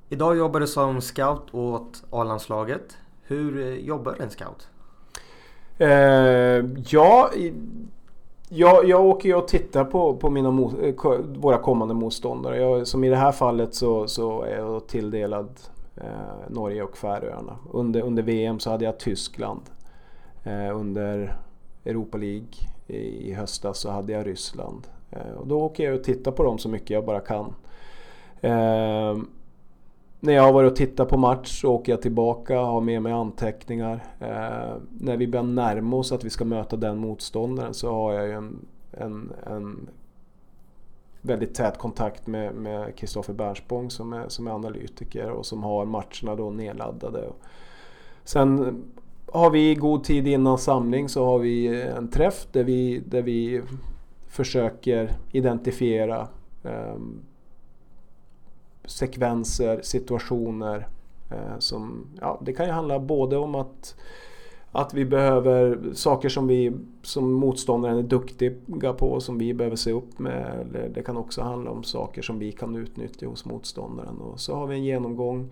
[0.09, 2.97] Idag jobbar du som scout åt A-landslaget.
[3.23, 4.69] Hur jobbar en scout?
[5.79, 5.89] Eh,
[6.89, 7.31] ja,
[8.55, 10.49] jag, jag åker ju och tittar på, på mina,
[10.83, 10.95] eh,
[11.37, 12.61] våra kommande motståndare.
[12.61, 15.61] Jag, som i det här fallet så, så är jag tilldelad
[15.97, 17.57] eh, Norge och Färöarna.
[17.73, 19.61] Under, under VM så hade jag Tyskland.
[20.45, 21.37] Eh, under
[21.85, 22.49] Europa League
[22.87, 24.87] i, i höstas så hade jag Ryssland.
[25.11, 27.55] Eh, och då åker jag och tittar på dem så mycket jag bara kan.
[28.41, 29.17] Eh,
[30.25, 33.03] när jag har varit och tittat på match så åker jag tillbaka och har med
[33.03, 34.05] mig anteckningar.
[34.21, 38.27] Eh, när vi börjar närma oss att vi ska möta den motståndaren så har jag
[38.27, 39.89] ju en, en, en
[41.21, 46.37] väldigt tät kontakt med Kristoffer Bernspång som är, som är analytiker och som har matcherna
[46.37, 47.25] då nedladdade.
[48.25, 48.83] Sen
[49.33, 53.23] har vi i god tid innan samling så har vi en träff där vi, där
[53.23, 53.63] vi
[54.29, 56.29] försöker identifiera
[56.65, 56.97] eh,
[58.85, 60.89] sekvenser, situationer.
[61.31, 63.97] Eh, som, ja, det kan ju handla både om att,
[64.73, 69.93] att vi behöver saker som, vi, som motståndaren är duktiga på som vi behöver se
[69.93, 70.61] upp med.
[70.61, 74.19] Eller det kan också handla om saker som vi kan utnyttja hos motståndaren.
[74.19, 75.51] Och så har vi en genomgång.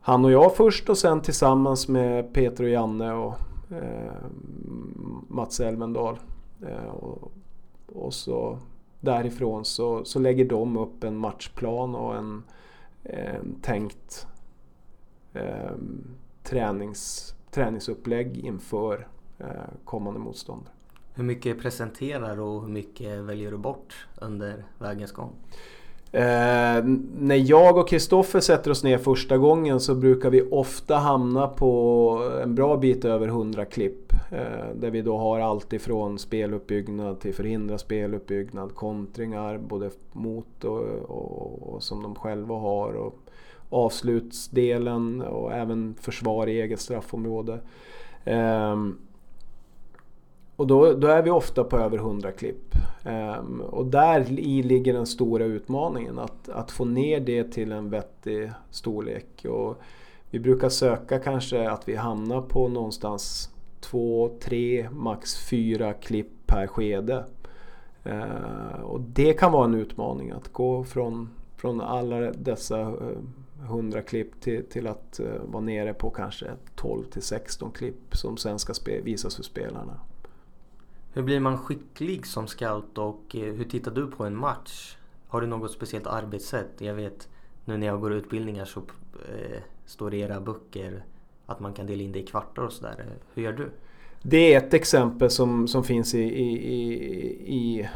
[0.00, 3.34] Han och jag först och sen tillsammans med Peter och Janne och
[3.70, 4.12] eh,
[5.28, 6.18] Mats Elvendal.
[6.62, 7.32] Eh, och,
[7.94, 8.58] och så
[9.04, 12.42] därifrån så, så lägger de upp en matchplan och en,
[13.02, 14.26] en tänkt
[15.32, 15.72] eh,
[16.42, 19.46] tränings, träningsupplägg inför eh,
[19.84, 20.70] kommande motstånd.
[21.14, 25.32] Hur mycket presenterar du och hur mycket väljer du bort under vägens gång?
[26.14, 26.84] Eh,
[27.18, 32.30] när jag och Kristoffer sätter oss ner första gången så brukar vi ofta hamna på
[32.42, 34.12] en bra bit över 100 klipp.
[34.32, 40.82] Eh, där vi då har allt ifrån speluppbyggnad till förhindra speluppbyggnad, kontringar både mot och,
[41.08, 42.92] och, och som de själva har.
[42.92, 43.18] Och
[43.70, 47.58] avslutsdelen och även försvar i eget straffområde.
[48.24, 48.76] Eh,
[50.56, 52.74] och då, då, är vi ofta på över 100 klipp.
[53.04, 56.18] Um, och där i ligger den stora utmaningen.
[56.18, 59.44] Att, att få ner det till en vettig storlek.
[59.48, 59.76] Och
[60.30, 66.66] vi brukar söka kanske att vi hamnar på någonstans två, tre, max fyra klipp per
[66.66, 67.24] skede.
[68.06, 73.18] Uh, och det kan vara en utmaning att gå från, från alla dessa eh, uh,
[73.64, 78.36] 100 klipp till, till att uh, vara nere på kanske 12 till 16 klipp som
[78.36, 80.00] sen ska visas för spelarna.
[81.14, 84.96] Hur blir man skicklig som scout och eh, hur tittar du på en match?
[85.28, 86.70] Har du något speciellt arbetssätt?
[86.78, 87.28] Jag vet
[87.64, 88.80] nu när jag går utbildningar så
[89.28, 91.04] eh, står det i era böcker
[91.46, 93.06] att man kan dela in det i kvartar och sådär.
[93.34, 93.70] Hur gör du?
[94.22, 96.82] Det är ett exempel som, som finns i, i, i,
[97.54, 97.88] i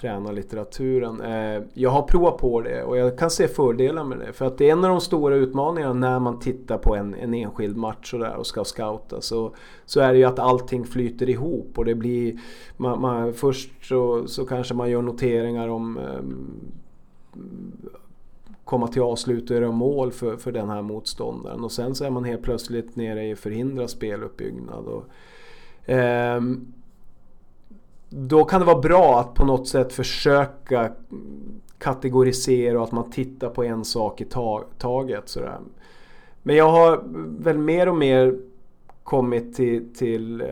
[0.00, 1.20] tränarlitteraturen.
[1.20, 4.32] Eh, jag har provat på det och jag kan se fördelar med det.
[4.32, 7.34] För att det är en av de stora utmaningarna när man tittar på en, en
[7.34, 9.20] enskild match och, där och ska scouta.
[9.20, 9.54] Så,
[9.86, 12.38] så är det ju att allting flyter ihop och det blir...
[12.76, 16.72] Man, man, först så, så kanske man gör noteringar om um,
[18.64, 21.64] komma till avslut och göra mål för, för den här motståndaren.
[21.64, 24.84] Och sen så är man helt plötsligt nere i förhindra speluppbyggnad.
[24.84, 25.04] Och,
[25.86, 26.72] um,
[28.14, 30.92] då kan det vara bra att på något sätt försöka
[31.78, 34.24] kategorisera och att man tittar på en sak i
[34.78, 35.28] taget.
[35.28, 35.58] Sådär.
[36.42, 37.02] Men jag har
[37.38, 38.38] väl mer och mer
[39.02, 40.46] kommit till, till eh,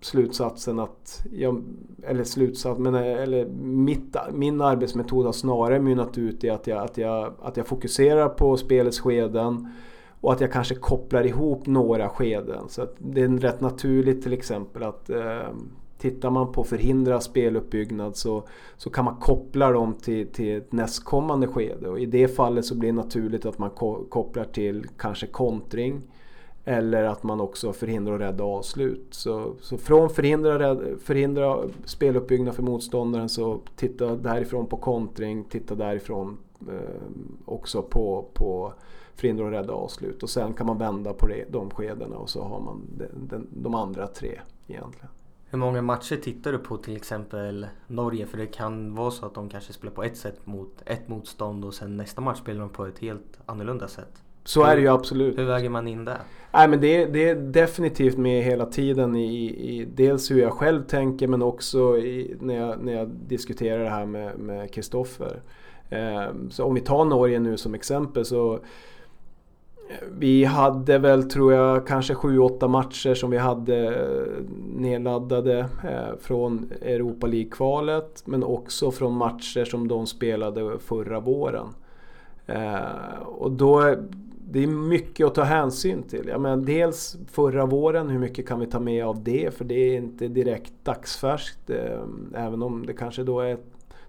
[0.00, 1.62] slutsatsen att jag,
[2.02, 6.84] eller slutsats, men eh, eller mitt, min arbetsmetod har snarare mynnat ut i att jag,
[6.84, 9.72] att, jag, att jag fokuserar på spelets skeden
[10.20, 12.68] och att jag kanske kopplar ihop några skeden.
[12.68, 15.48] Så det är rätt naturligt till exempel att eh,
[15.98, 18.42] Tittar man på förhindra speluppbyggnad så,
[18.76, 21.88] så kan man koppla dem till, till ett nästkommande skede.
[21.88, 23.70] Och I det fallet så blir det naturligt att man
[24.08, 26.02] kopplar till kanske kontring.
[26.64, 29.06] Eller att man också förhindrar och rädda avslut.
[29.10, 36.38] Så, så från förhindra, förhindra speluppbyggnad för motståndaren så titta därifrån på kontring, titta därifrån
[36.68, 37.00] eh,
[37.44, 38.72] också på, på
[39.14, 40.22] förhindra och rädda avslut.
[40.22, 43.46] Och sen kan man vända på det, de skedena och så har man de, de,
[43.62, 45.08] de andra tre egentligen.
[45.50, 48.26] Hur många matcher tittar du på till exempel Norge?
[48.26, 51.64] För det kan vara så att de kanske spelar på ett sätt mot ett motstånd
[51.64, 54.22] och sen nästa match spelar de på ett helt annorlunda sätt.
[54.44, 55.38] Så är det ju absolut.
[55.38, 56.16] Hur väger man in det?
[56.52, 60.82] Nej men det, det är definitivt med hela tiden i, i dels hur jag själv
[60.82, 65.42] tänker men också i, när, jag, när jag diskuterar det här med Kristoffer.
[65.90, 68.60] Eh, så om vi tar Norge nu som exempel så
[70.18, 76.72] vi hade väl, tror jag, kanske 7-8 matcher som vi hade eh, nedladdade eh, från
[76.82, 81.66] Europa League-kvalet men också från matcher som de spelade förra våren.
[82.46, 83.94] Eh, och då
[84.50, 86.28] det är mycket att ta hänsyn till.
[86.28, 89.54] Ja, men dels förra våren, hur mycket kan vi ta med av det?
[89.54, 91.70] För det är inte direkt dagsfärskt.
[92.34, 93.58] Även om det kanske då är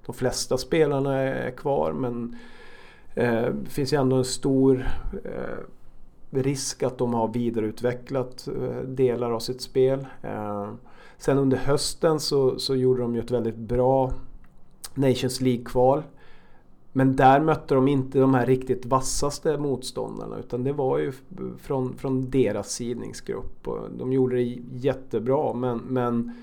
[0.06, 1.92] de flesta spelarna är kvar.
[1.92, 2.36] Men
[3.20, 4.88] Eh, det finns ju ändå en stor
[5.24, 5.58] eh,
[6.30, 10.08] risk att de har vidareutvecklat eh, delar av sitt spel.
[11.18, 14.14] Sen under hösten så, så gjorde de ju ett väldigt bra
[14.94, 16.04] Nations League-kval.
[16.92, 21.14] Men där mötte de inte de här riktigt vassaste motståndarna utan det var ju
[21.62, 23.68] från, från deras sidningsgrupp.
[23.98, 26.36] De gjorde det jättebra men, men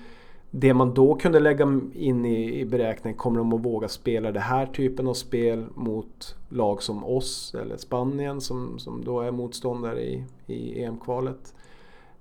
[0.51, 4.41] det man då kunde lägga in i, i beräkningen, kommer de att våga spela den
[4.41, 10.01] här typen av spel mot lag som oss eller Spanien som, som då är motståndare
[10.01, 11.53] i, i EM-kvalet.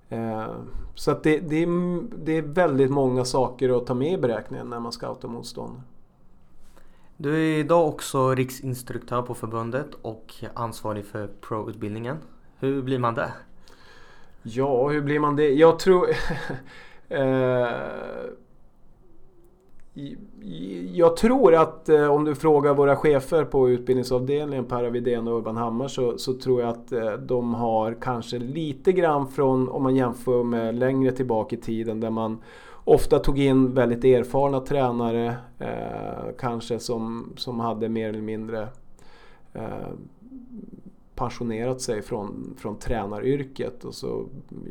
[0.08, 0.46] Eh,
[0.94, 4.70] så att det, det, är, det är väldigt många saker att ta med i beräkningen
[4.70, 5.82] när man scoutar motståndare.
[7.16, 12.16] Du är idag också riksinstruktör på förbundet och ansvarig för pro-utbildningen.
[12.58, 13.32] Hur blir man det?
[14.42, 15.48] Ja, hur blir man det?
[15.48, 16.08] Jag tror...
[17.08, 17.68] Eh,
[20.92, 25.56] jag tror att eh, om du frågar våra chefer på utbildningsavdelningen, Per Widén och Urban
[25.56, 29.96] Hammar, så, så, tror jag att eh, de har kanske lite grann från, om man
[29.96, 32.38] jämför med längre tillbaka i tiden, där man
[32.84, 38.68] ofta tog in väldigt erfarna tränare, eh, kanske som, som hade mer eller mindre
[39.52, 39.88] eh,
[41.14, 44.24] pensionerat sig från, från tränaryrket och så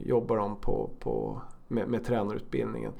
[0.06, 2.92] jobbar de på, på, med, med tränarutbildningen.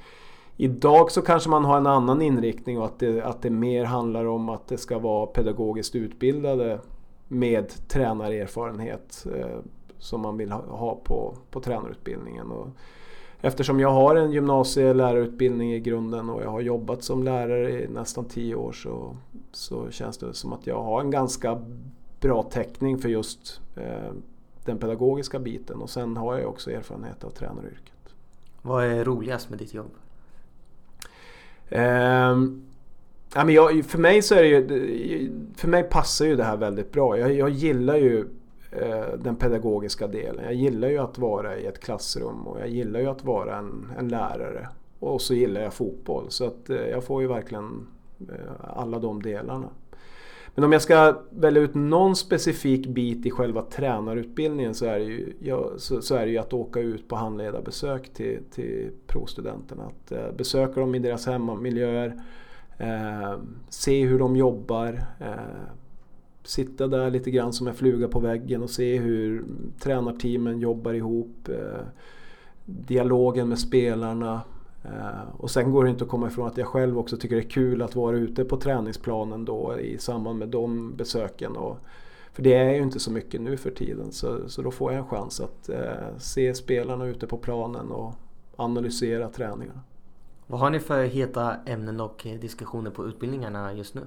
[0.58, 4.26] Idag så kanske man har en annan inriktning och att det, att det mer handlar
[4.26, 6.80] om att det ska vara pedagogiskt utbildade
[7.28, 9.60] med tränarerfarenhet eh,
[9.98, 12.52] som man vill ha, ha på, på tränarutbildningen.
[12.52, 12.68] Och
[13.42, 18.26] eftersom jag har en gymnasielärarutbildning i grunden och jag har jobbat som lärare i nästan
[18.26, 19.18] tio år så,
[19.52, 21.62] så känns det som att jag har en ganska
[22.20, 24.14] bra täckning för just eh,
[24.66, 28.05] den pedagogiska biten och sen har jag också erfarenhet av tränaryrket.
[28.66, 29.92] Vad är roligast med ditt jobb?
[31.70, 32.66] Um,
[33.34, 36.58] ja, men jag, för mig så är det ju, för mig passar ju det här
[36.58, 37.18] väldigt bra.
[37.18, 38.26] Jag, jag gillar ju
[38.82, 40.44] Eh, den pedagogiska delen.
[40.44, 43.92] Jag gillar ju att vara i ett klassrum och jag gillar ju att vara en,
[43.98, 44.70] en lärare.
[45.00, 47.88] Och så gillar jag fotboll så att eh, jag får ju verkligen
[48.30, 49.70] eh, alla de delarna.
[50.56, 55.06] Men om jag ska välja ut någon specifik bit i själva tränarutbildningen så är det
[55.06, 59.84] ju, ja, så, så, är det ju att åka ut på handledarbesök till, till provstudenterna.
[59.84, 62.22] Att eh, besöka dem i deras hemmamiljöer,
[62.78, 63.40] eh,
[63.70, 65.70] se hur de jobbar, eh,
[66.44, 69.44] sitta där lite grann som en fluga på väggen och se hur
[69.80, 71.50] tränarteamen jobbar ihop.
[71.50, 71.86] Eh,
[72.66, 74.42] dialogen med spelarna.
[74.86, 77.42] Eh, och sen går det inte att komma ifrån att jag själv också tycker det
[77.42, 81.56] är kul att vara ute på träningsplanen då i samband med de besöken.
[81.56, 81.78] Och,
[82.34, 85.00] för det är ju inte så mycket nu för tiden så, så då får jag
[85.00, 88.14] en chans att eh, se spelarna ute på planen och
[88.56, 89.82] analysera träningarna.
[90.48, 94.02] Vad har ni för heta ämnen och eh, diskussioner på utbildningarna just nu?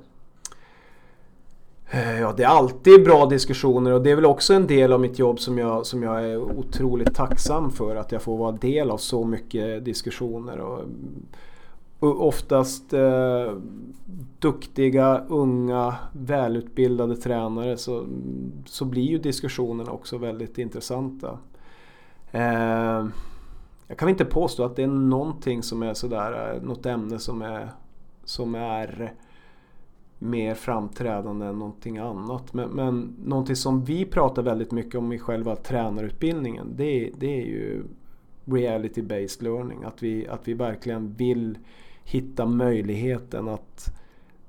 [1.91, 5.01] Eh, ja, det är alltid bra diskussioner och det är väl också en del av
[5.01, 7.97] mitt jobb som jag, som jag är otroligt tacksam för.
[7.97, 10.59] Att jag får vara del av så mycket diskussioner.
[10.59, 10.85] Och,
[11.99, 13.53] och oftast eh,
[14.39, 18.07] duktiga, unga, välutbildade tränare så,
[18.67, 21.39] så blir ju diskussionerna också väldigt intressanta.
[22.33, 23.07] Eh,
[23.87, 27.43] jag kan inte påstå att det är någonting som är sådär, eh, något ämne som
[27.43, 27.71] är,
[28.25, 29.13] som är
[30.19, 32.55] mer framträdande än någonting annat.
[32.55, 37.47] Men, men någonting som vi pratar väldigt mycket om i själva tränarutbildningen det, det är
[37.47, 37.83] ju
[38.45, 39.85] reality-based learning.
[39.85, 41.59] Att vi, att vi verkligen vill
[42.05, 43.95] hitta möjligheten att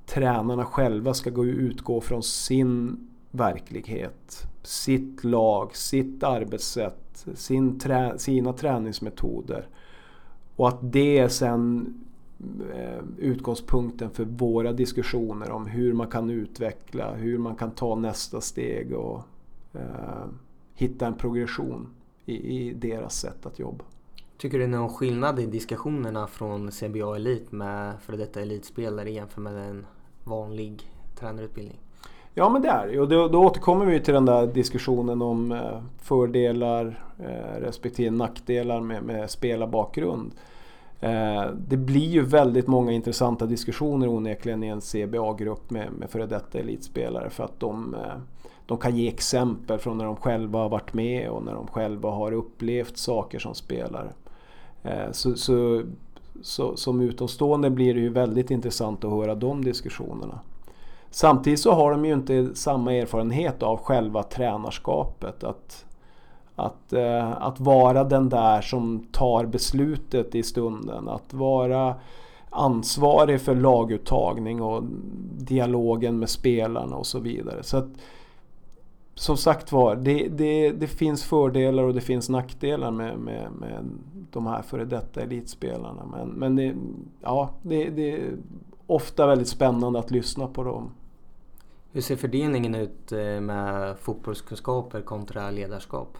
[0.06, 8.54] tränarna själva ska gå utgå från sin verklighet, sitt lag, sitt arbetssätt, sin trä, sina
[8.54, 9.68] träningsmetoder.
[10.56, 11.94] Och att det sen
[13.18, 18.94] utgångspunkten för våra diskussioner om hur man kan utveckla, hur man kan ta nästa steg
[18.94, 19.22] och
[19.74, 20.26] eh,
[20.74, 21.88] hitta en progression
[22.26, 23.86] i, i, deras sätt att jobba.
[24.38, 29.12] Tycker du det är någon skillnad i diskussionerna från CBA Elit med före detta elitspelare
[29.12, 29.86] jämfört med en
[30.24, 31.80] vanlig tränarutbildning?
[32.34, 35.52] Ja men det är det och då, då återkommer vi till den där diskussionen om
[35.52, 40.32] eh, fördelar eh, respektive nackdelar med, med spelarbakgrund.
[40.36, 40.40] Eh,
[41.02, 46.26] Eh, det blir ju väldigt många intressanta diskussioner onekligen i en CBA-grupp med, med före
[46.26, 48.22] detta elitspelare för att de, eh,
[48.66, 52.10] de kan ge exempel från när de själva har varit med och när de själva
[52.10, 54.12] har upplevt saker som spelare.
[54.84, 55.84] Eh, så, så,
[56.41, 60.39] så, som utomstående blir det ju väldigt intressant att höra de diskussionerna.
[61.12, 65.43] Samtidigt så har de ju inte samma erfarenhet av själva tränarskapet.
[65.43, 65.86] Att,
[66.60, 71.10] att, eh, att vara den där som tar beslutet i stunden.
[71.10, 71.95] Att vara
[72.49, 74.84] ansvarig för laguttagning och
[75.38, 77.64] dialogen med spelarna och så vidare.
[77.64, 77.88] Så att,
[79.16, 83.89] som sagt var, det, det, det finns fördelar och det finns nackdelar med, med, med
[84.32, 86.05] de här före detta elitspelarna.
[86.12, 86.76] Men, men det,
[87.22, 88.38] ja, det, det är
[88.88, 90.91] ofta väldigt spännande att lyssna på dem.
[91.91, 96.18] Hur ser fördelningen ut eh, med fotbollskunskaper kontra ledarskap?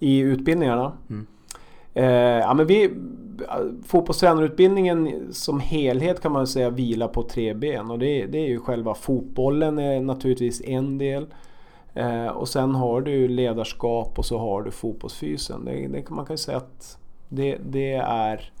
[0.00, 0.92] I utbildningarna?
[1.10, 1.26] Mm.
[1.94, 2.90] Eh, ja, men vi,
[3.84, 8.60] fotbollstränarutbildningen som helhet kan man säga vilar på tre ben och det, det är ju
[8.60, 11.26] själva fotbollen är naturligtvis en del.
[11.94, 15.64] Eh, och sen har du ledarskap och så har du fotbollsfysen.
[15.64, 16.98] Det, det, man kan säga att
[17.28, 18.52] det, det är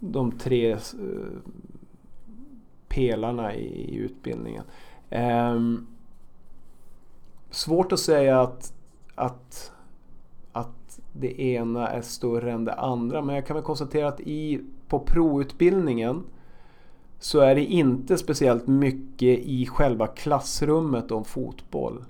[0.00, 0.78] de tre eh,
[2.88, 4.64] pelarna i, i utbildningen.
[5.10, 5.60] Eh,
[7.50, 8.72] svårt att säga att,
[9.14, 9.72] att
[11.16, 14.98] det ena är större än det andra men jag kan väl konstatera att i, på
[14.98, 16.22] provutbildningen
[17.18, 22.04] så är det inte speciellt mycket i själva klassrummet om fotboll.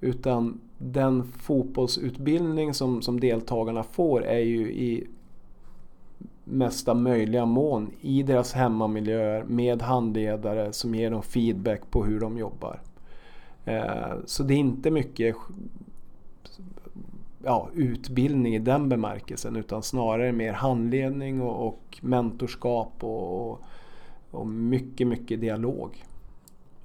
[0.00, 5.06] Utan den fotbollsutbildning som, som deltagarna får är ju i
[6.44, 12.38] mesta möjliga mån i deras hemmamiljöer med handledare som ger dem feedback på hur de
[12.38, 12.80] jobbar.
[13.64, 15.36] Eh, så det är inte mycket
[17.46, 23.60] ja, utbildning i den bemärkelsen utan snarare mer handledning och, och mentorskap och,
[24.30, 26.04] och mycket, mycket dialog.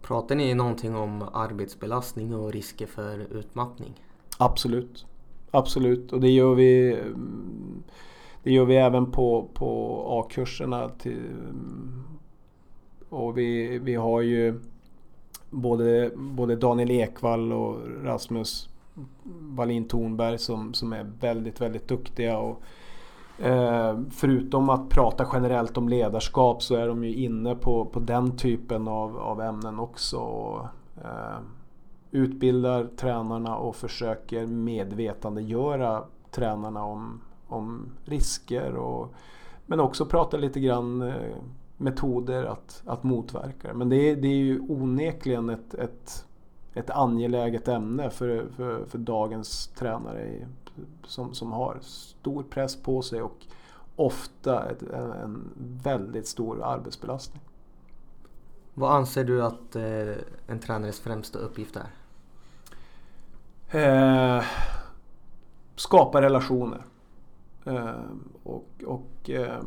[0.02, 3.94] Pratar ni någonting om arbetsbelastning och risker för utmattning?
[4.38, 5.06] Absolut.
[5.52, 7.00] Absolut och det gör vi
[8.44, 10.92] Det gör vi även på, på A-kurserna.
[13.10, 14.60] och vi, vi har ju
[15.50, 18.71] både, både Daniel Ekvall och Rasmus
[19.24, 22.38] Wallin Thornberg som, som är väldigt, väldigt duktiga.
[22.38, 22.62] Och,
[23.42, 28.38] Eh, förutom att prata generellt om ledarskap så är de ju inne på, på den
[28.38, 30.18] typen av, av ämnen också.
[30.18, 30.60] Och,
[31.04, 31.40] eh,
[32.12, 38.76] utbildar tränarna och försöker medvetandegöra tränarna om, om risker.
[38.76, 39.14] Och,
[39.66, 41.36] men också prata lite grann eh,
[41.78, 43.74] metoder att, att motverka det.
[43.74, 46.26] Men det är, det är ju onekligen ett, ett,
[46.74, 50.48] ett angeläget ämne för, för, för dagens tränare
[51.04, 53.46] som, som har stor press på sig och
[53.96, 54.84] ofta ett,
[55.24, 55.50] en
[55.84, 57.42] väldigt stor arbetsbelastning.
[58.74, 60.16] Vad anser du att eh,
[60.48, 61.92] en tränares främsta uppgift är?
[63.72, 64.44] Eh,
[65.76, 66.86] skapa relationer.
[67.66, 67.92] Eh,
[68.44, 69.62] och, och eh,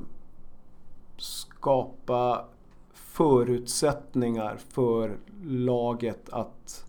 [1.17, 2.45] skapa
[2.93, 6.87] förutsättningar för laget att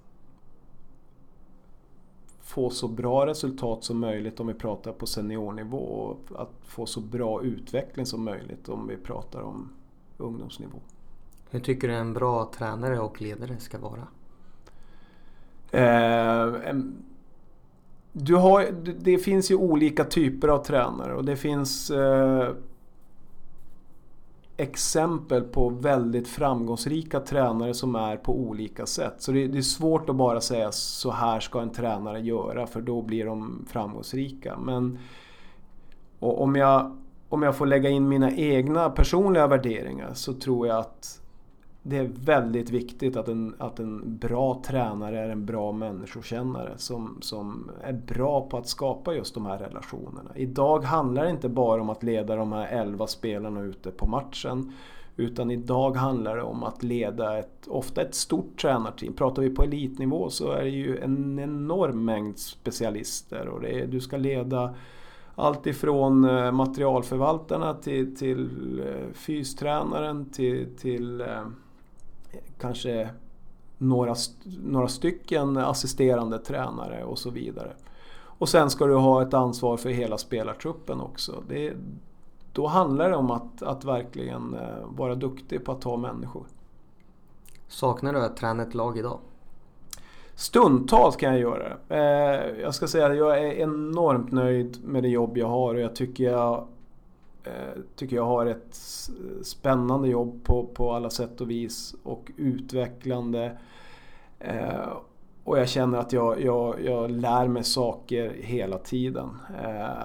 [2.56, 7.00] få så bra resultat som möjligt om vi pratar på seniornivå och att få så
[7.00, 9.70] bra utveckling som möjligt om vi pratar om
[10.18, 10.78] ungdomsnivå.
[11.50, 14.08] Hur tycker du en bra tränare och ledare ska vara?
[15.72, 16.76] Eh,
[18.12, 18.66] du har,
[19.00, 22.50] det finns ju olika typer av tränare och det finns eh,
[24.58, 29.14] exempel på väldigt framgångsrika tränare som är på olika sätt.
[29.18, 32.82] Så det, det, är svårt att bara säga så här ska en tränare göra för
[32.82, 34.58] då blir de framgångsrika.
[34.58, 35.00] Men
[36.20, 36.98] om, jag,
[37.30, 41.22] om jag får lägga in mina egna personliga värderingar så tror jag att
[41.88, 47.18] det är väldigt viktigt att en, att en bra tränare är en bra människokännare som,
[47.22, 50.32] som är bra på att skapa just de här relationerna.
[50.36, 54.74] Idag handlar det inte bara om att leda de här elva spelarna ute på matchen.
[55.16, 59.14] Utan idag handlar det om att leda ett, ofta ett stort tränarteam.
[59.14, 63.48] Pratar vi på elitnivå så är det ju en enorm mängd specialister.
[63.48, 64.76] Och är, du ska leda
[65.36, 71.46] allt ifrån eh, materialförvaltarna till, till eh, fystränaren till, till eh,
[72.60, 73.10] kanske
[73.78, 74.16] några,
[74.64, 77.74] några stycken assisterande tränare och så vidare.
[78.38, 81.44] Och sen ska du ha ett ansvar för hela spelartruppen också.
[81.50, 81.74] Det,
[82.54, 86.44] då handlar det om att, att verkligen eh, vara duktig på att ta människor.
[87.68, 89.20] Saknar du att träna ett lag idag?
[90.36, 91.96] Stundtals kan jag göra det.
[91.96, 95.82] Eh, jag ska säga att jag är enormt nöjd med det jobb jag har och
[95.82, 96.68] jag tycker jag,
[97.46, 98.76] Eh, tycker jag har ett
[99.44, 103.58] spännande jobb på, på alla sätt och vis och utvecklande.
[104.40, 104.98] Eh,
[105.44, 109.30] och jag känner att jag, jag, jag lär mig saker hela tiden.
[109.64, 110.04] Eh,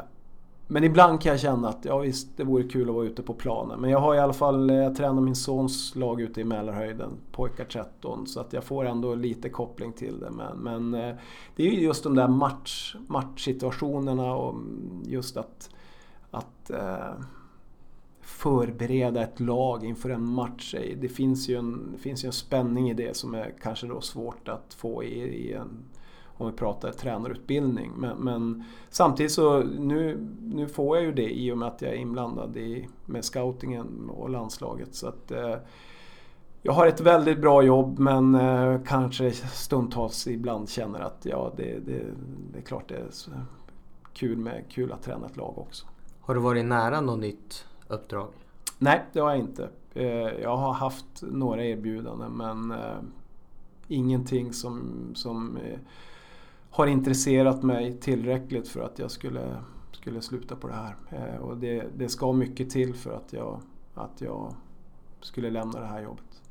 [0.72, 3.34] men ibland kan jag känna att ja visst, det vore kul att vara ute på
[3.34, 3.80] planen.
[3.80, 7.10] Men jag har i alla fall, eh, jag tränar min sons lag ute i Mälarhöjden,
[7.32, 8.26] pojkar 13.
[8.26, 10.30] Så att jag får ändå lite koppling till det.
[10.30, 11.16] Men, men eh,
[11.56, 15.70] det är ju just de där match, matchsituationerna och mm, just att,
[16.30, 17.14] att eh,
[18.20, 20.74] förbereda ett lag inför en match.
[20.96, 24.00] Det finns ju en, det finns ju en spänning i det som är kanske då
[24.00, 25.84] svårt att få i, i en
[26.40, 27.92] om vi pratar tränarutbildning.
[27.96, 31.92] Men, men, samtidigt så nu, nu får jag ju det i och med att jag
[31.92, 34.94] är inblandad i, med scoutingen och landslaget.
[34.94, 35.54] Så att, eh,
[36.62, 41.78] jag har ett väldigt bra jobb men eh, kanske stundtals ibland känner att ja, det,
[41.86, 42.02] det,
[42.52, 43.08] det är klart det är
[44.12, 45.86] kul, med, kul att träna ett lag också.
[46.30, 48.28] Har du varit nära något nytt uppdrag?
[48.78, 49.68] Nej, det har jag inte.
[49.94, 50.06] Eh,
[50.42, 52.98] jag har haft några erbjudanden men eh,
[53.88, 54.80] ingenting som,
[55.14, 55.78] som eh,
[56.70, 59.56] har intresserat mig tillräckligt för att jag skulle,
[59.92, 60.96] skulle sluta på det här.
[61.38, 63.60] Och det, det ska mycket till för att jag,
[63.94, 64.54] att jag
[65.20, 66.42] skulle lämna det här jobbet.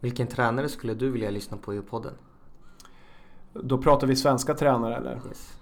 [0.00, 2.14] Vilken tränare skulle du vilja lyssna på i podden?
[3.52, 5.20] Då pratar vi svenska tränare eller?
[5.28, 5.58] Yes.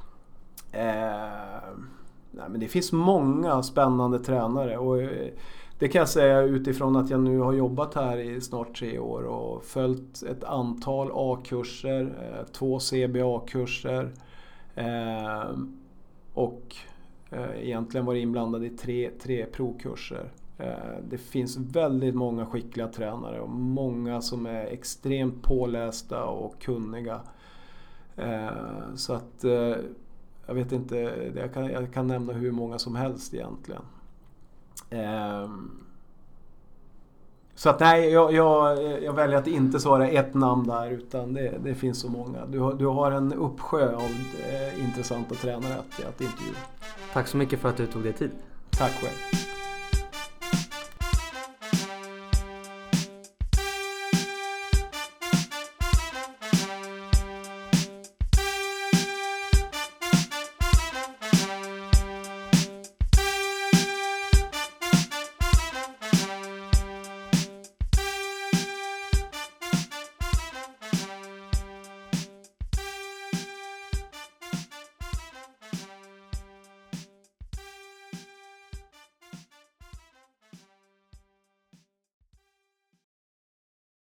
[0.72, 1.72] Eh,
[2.36, 4.78] nej, men det finns många spännande tränare.
[4.78, 5.28] Och, eh,
[5.78, 9.22] det kan jag säga utifrån att jag nu har jobbat här i snart tre år
[9.22, 14.10] och följt ett antal A-kurser, eh, två CBA-kurser
[14.74, 15.50] eh,
[16.34, 16.76] och
[17.56, 20.32] egentligen varit inblandad i tre, tre provkurser.
[21.08, 27.20] Det finns väldigt många skickliga tränare och många som är extremt pålästa och kunniga.
[28.94, 29.44] Så att
[30.46, 30.96] jag vet inte,
[31.36, 33.82] jag kan, jag kan nämna hur många som helst egentligen.
[34.90, 35.70] Ehm,
[37.54, 41.58] så att nej, jag, jag, jag, väljer att inte svara ett namn där utan det,
[41.64, 42.46] det finns så många.
[42.46, 44.10] Du, du har en uppsjö av
[44.50, 46.56] eh, intressanta tränare att, att intervjua.
[47.12, 48.30] Tack så mycket för att du tog dig tid.
[48.70, 49.36] Tack själv.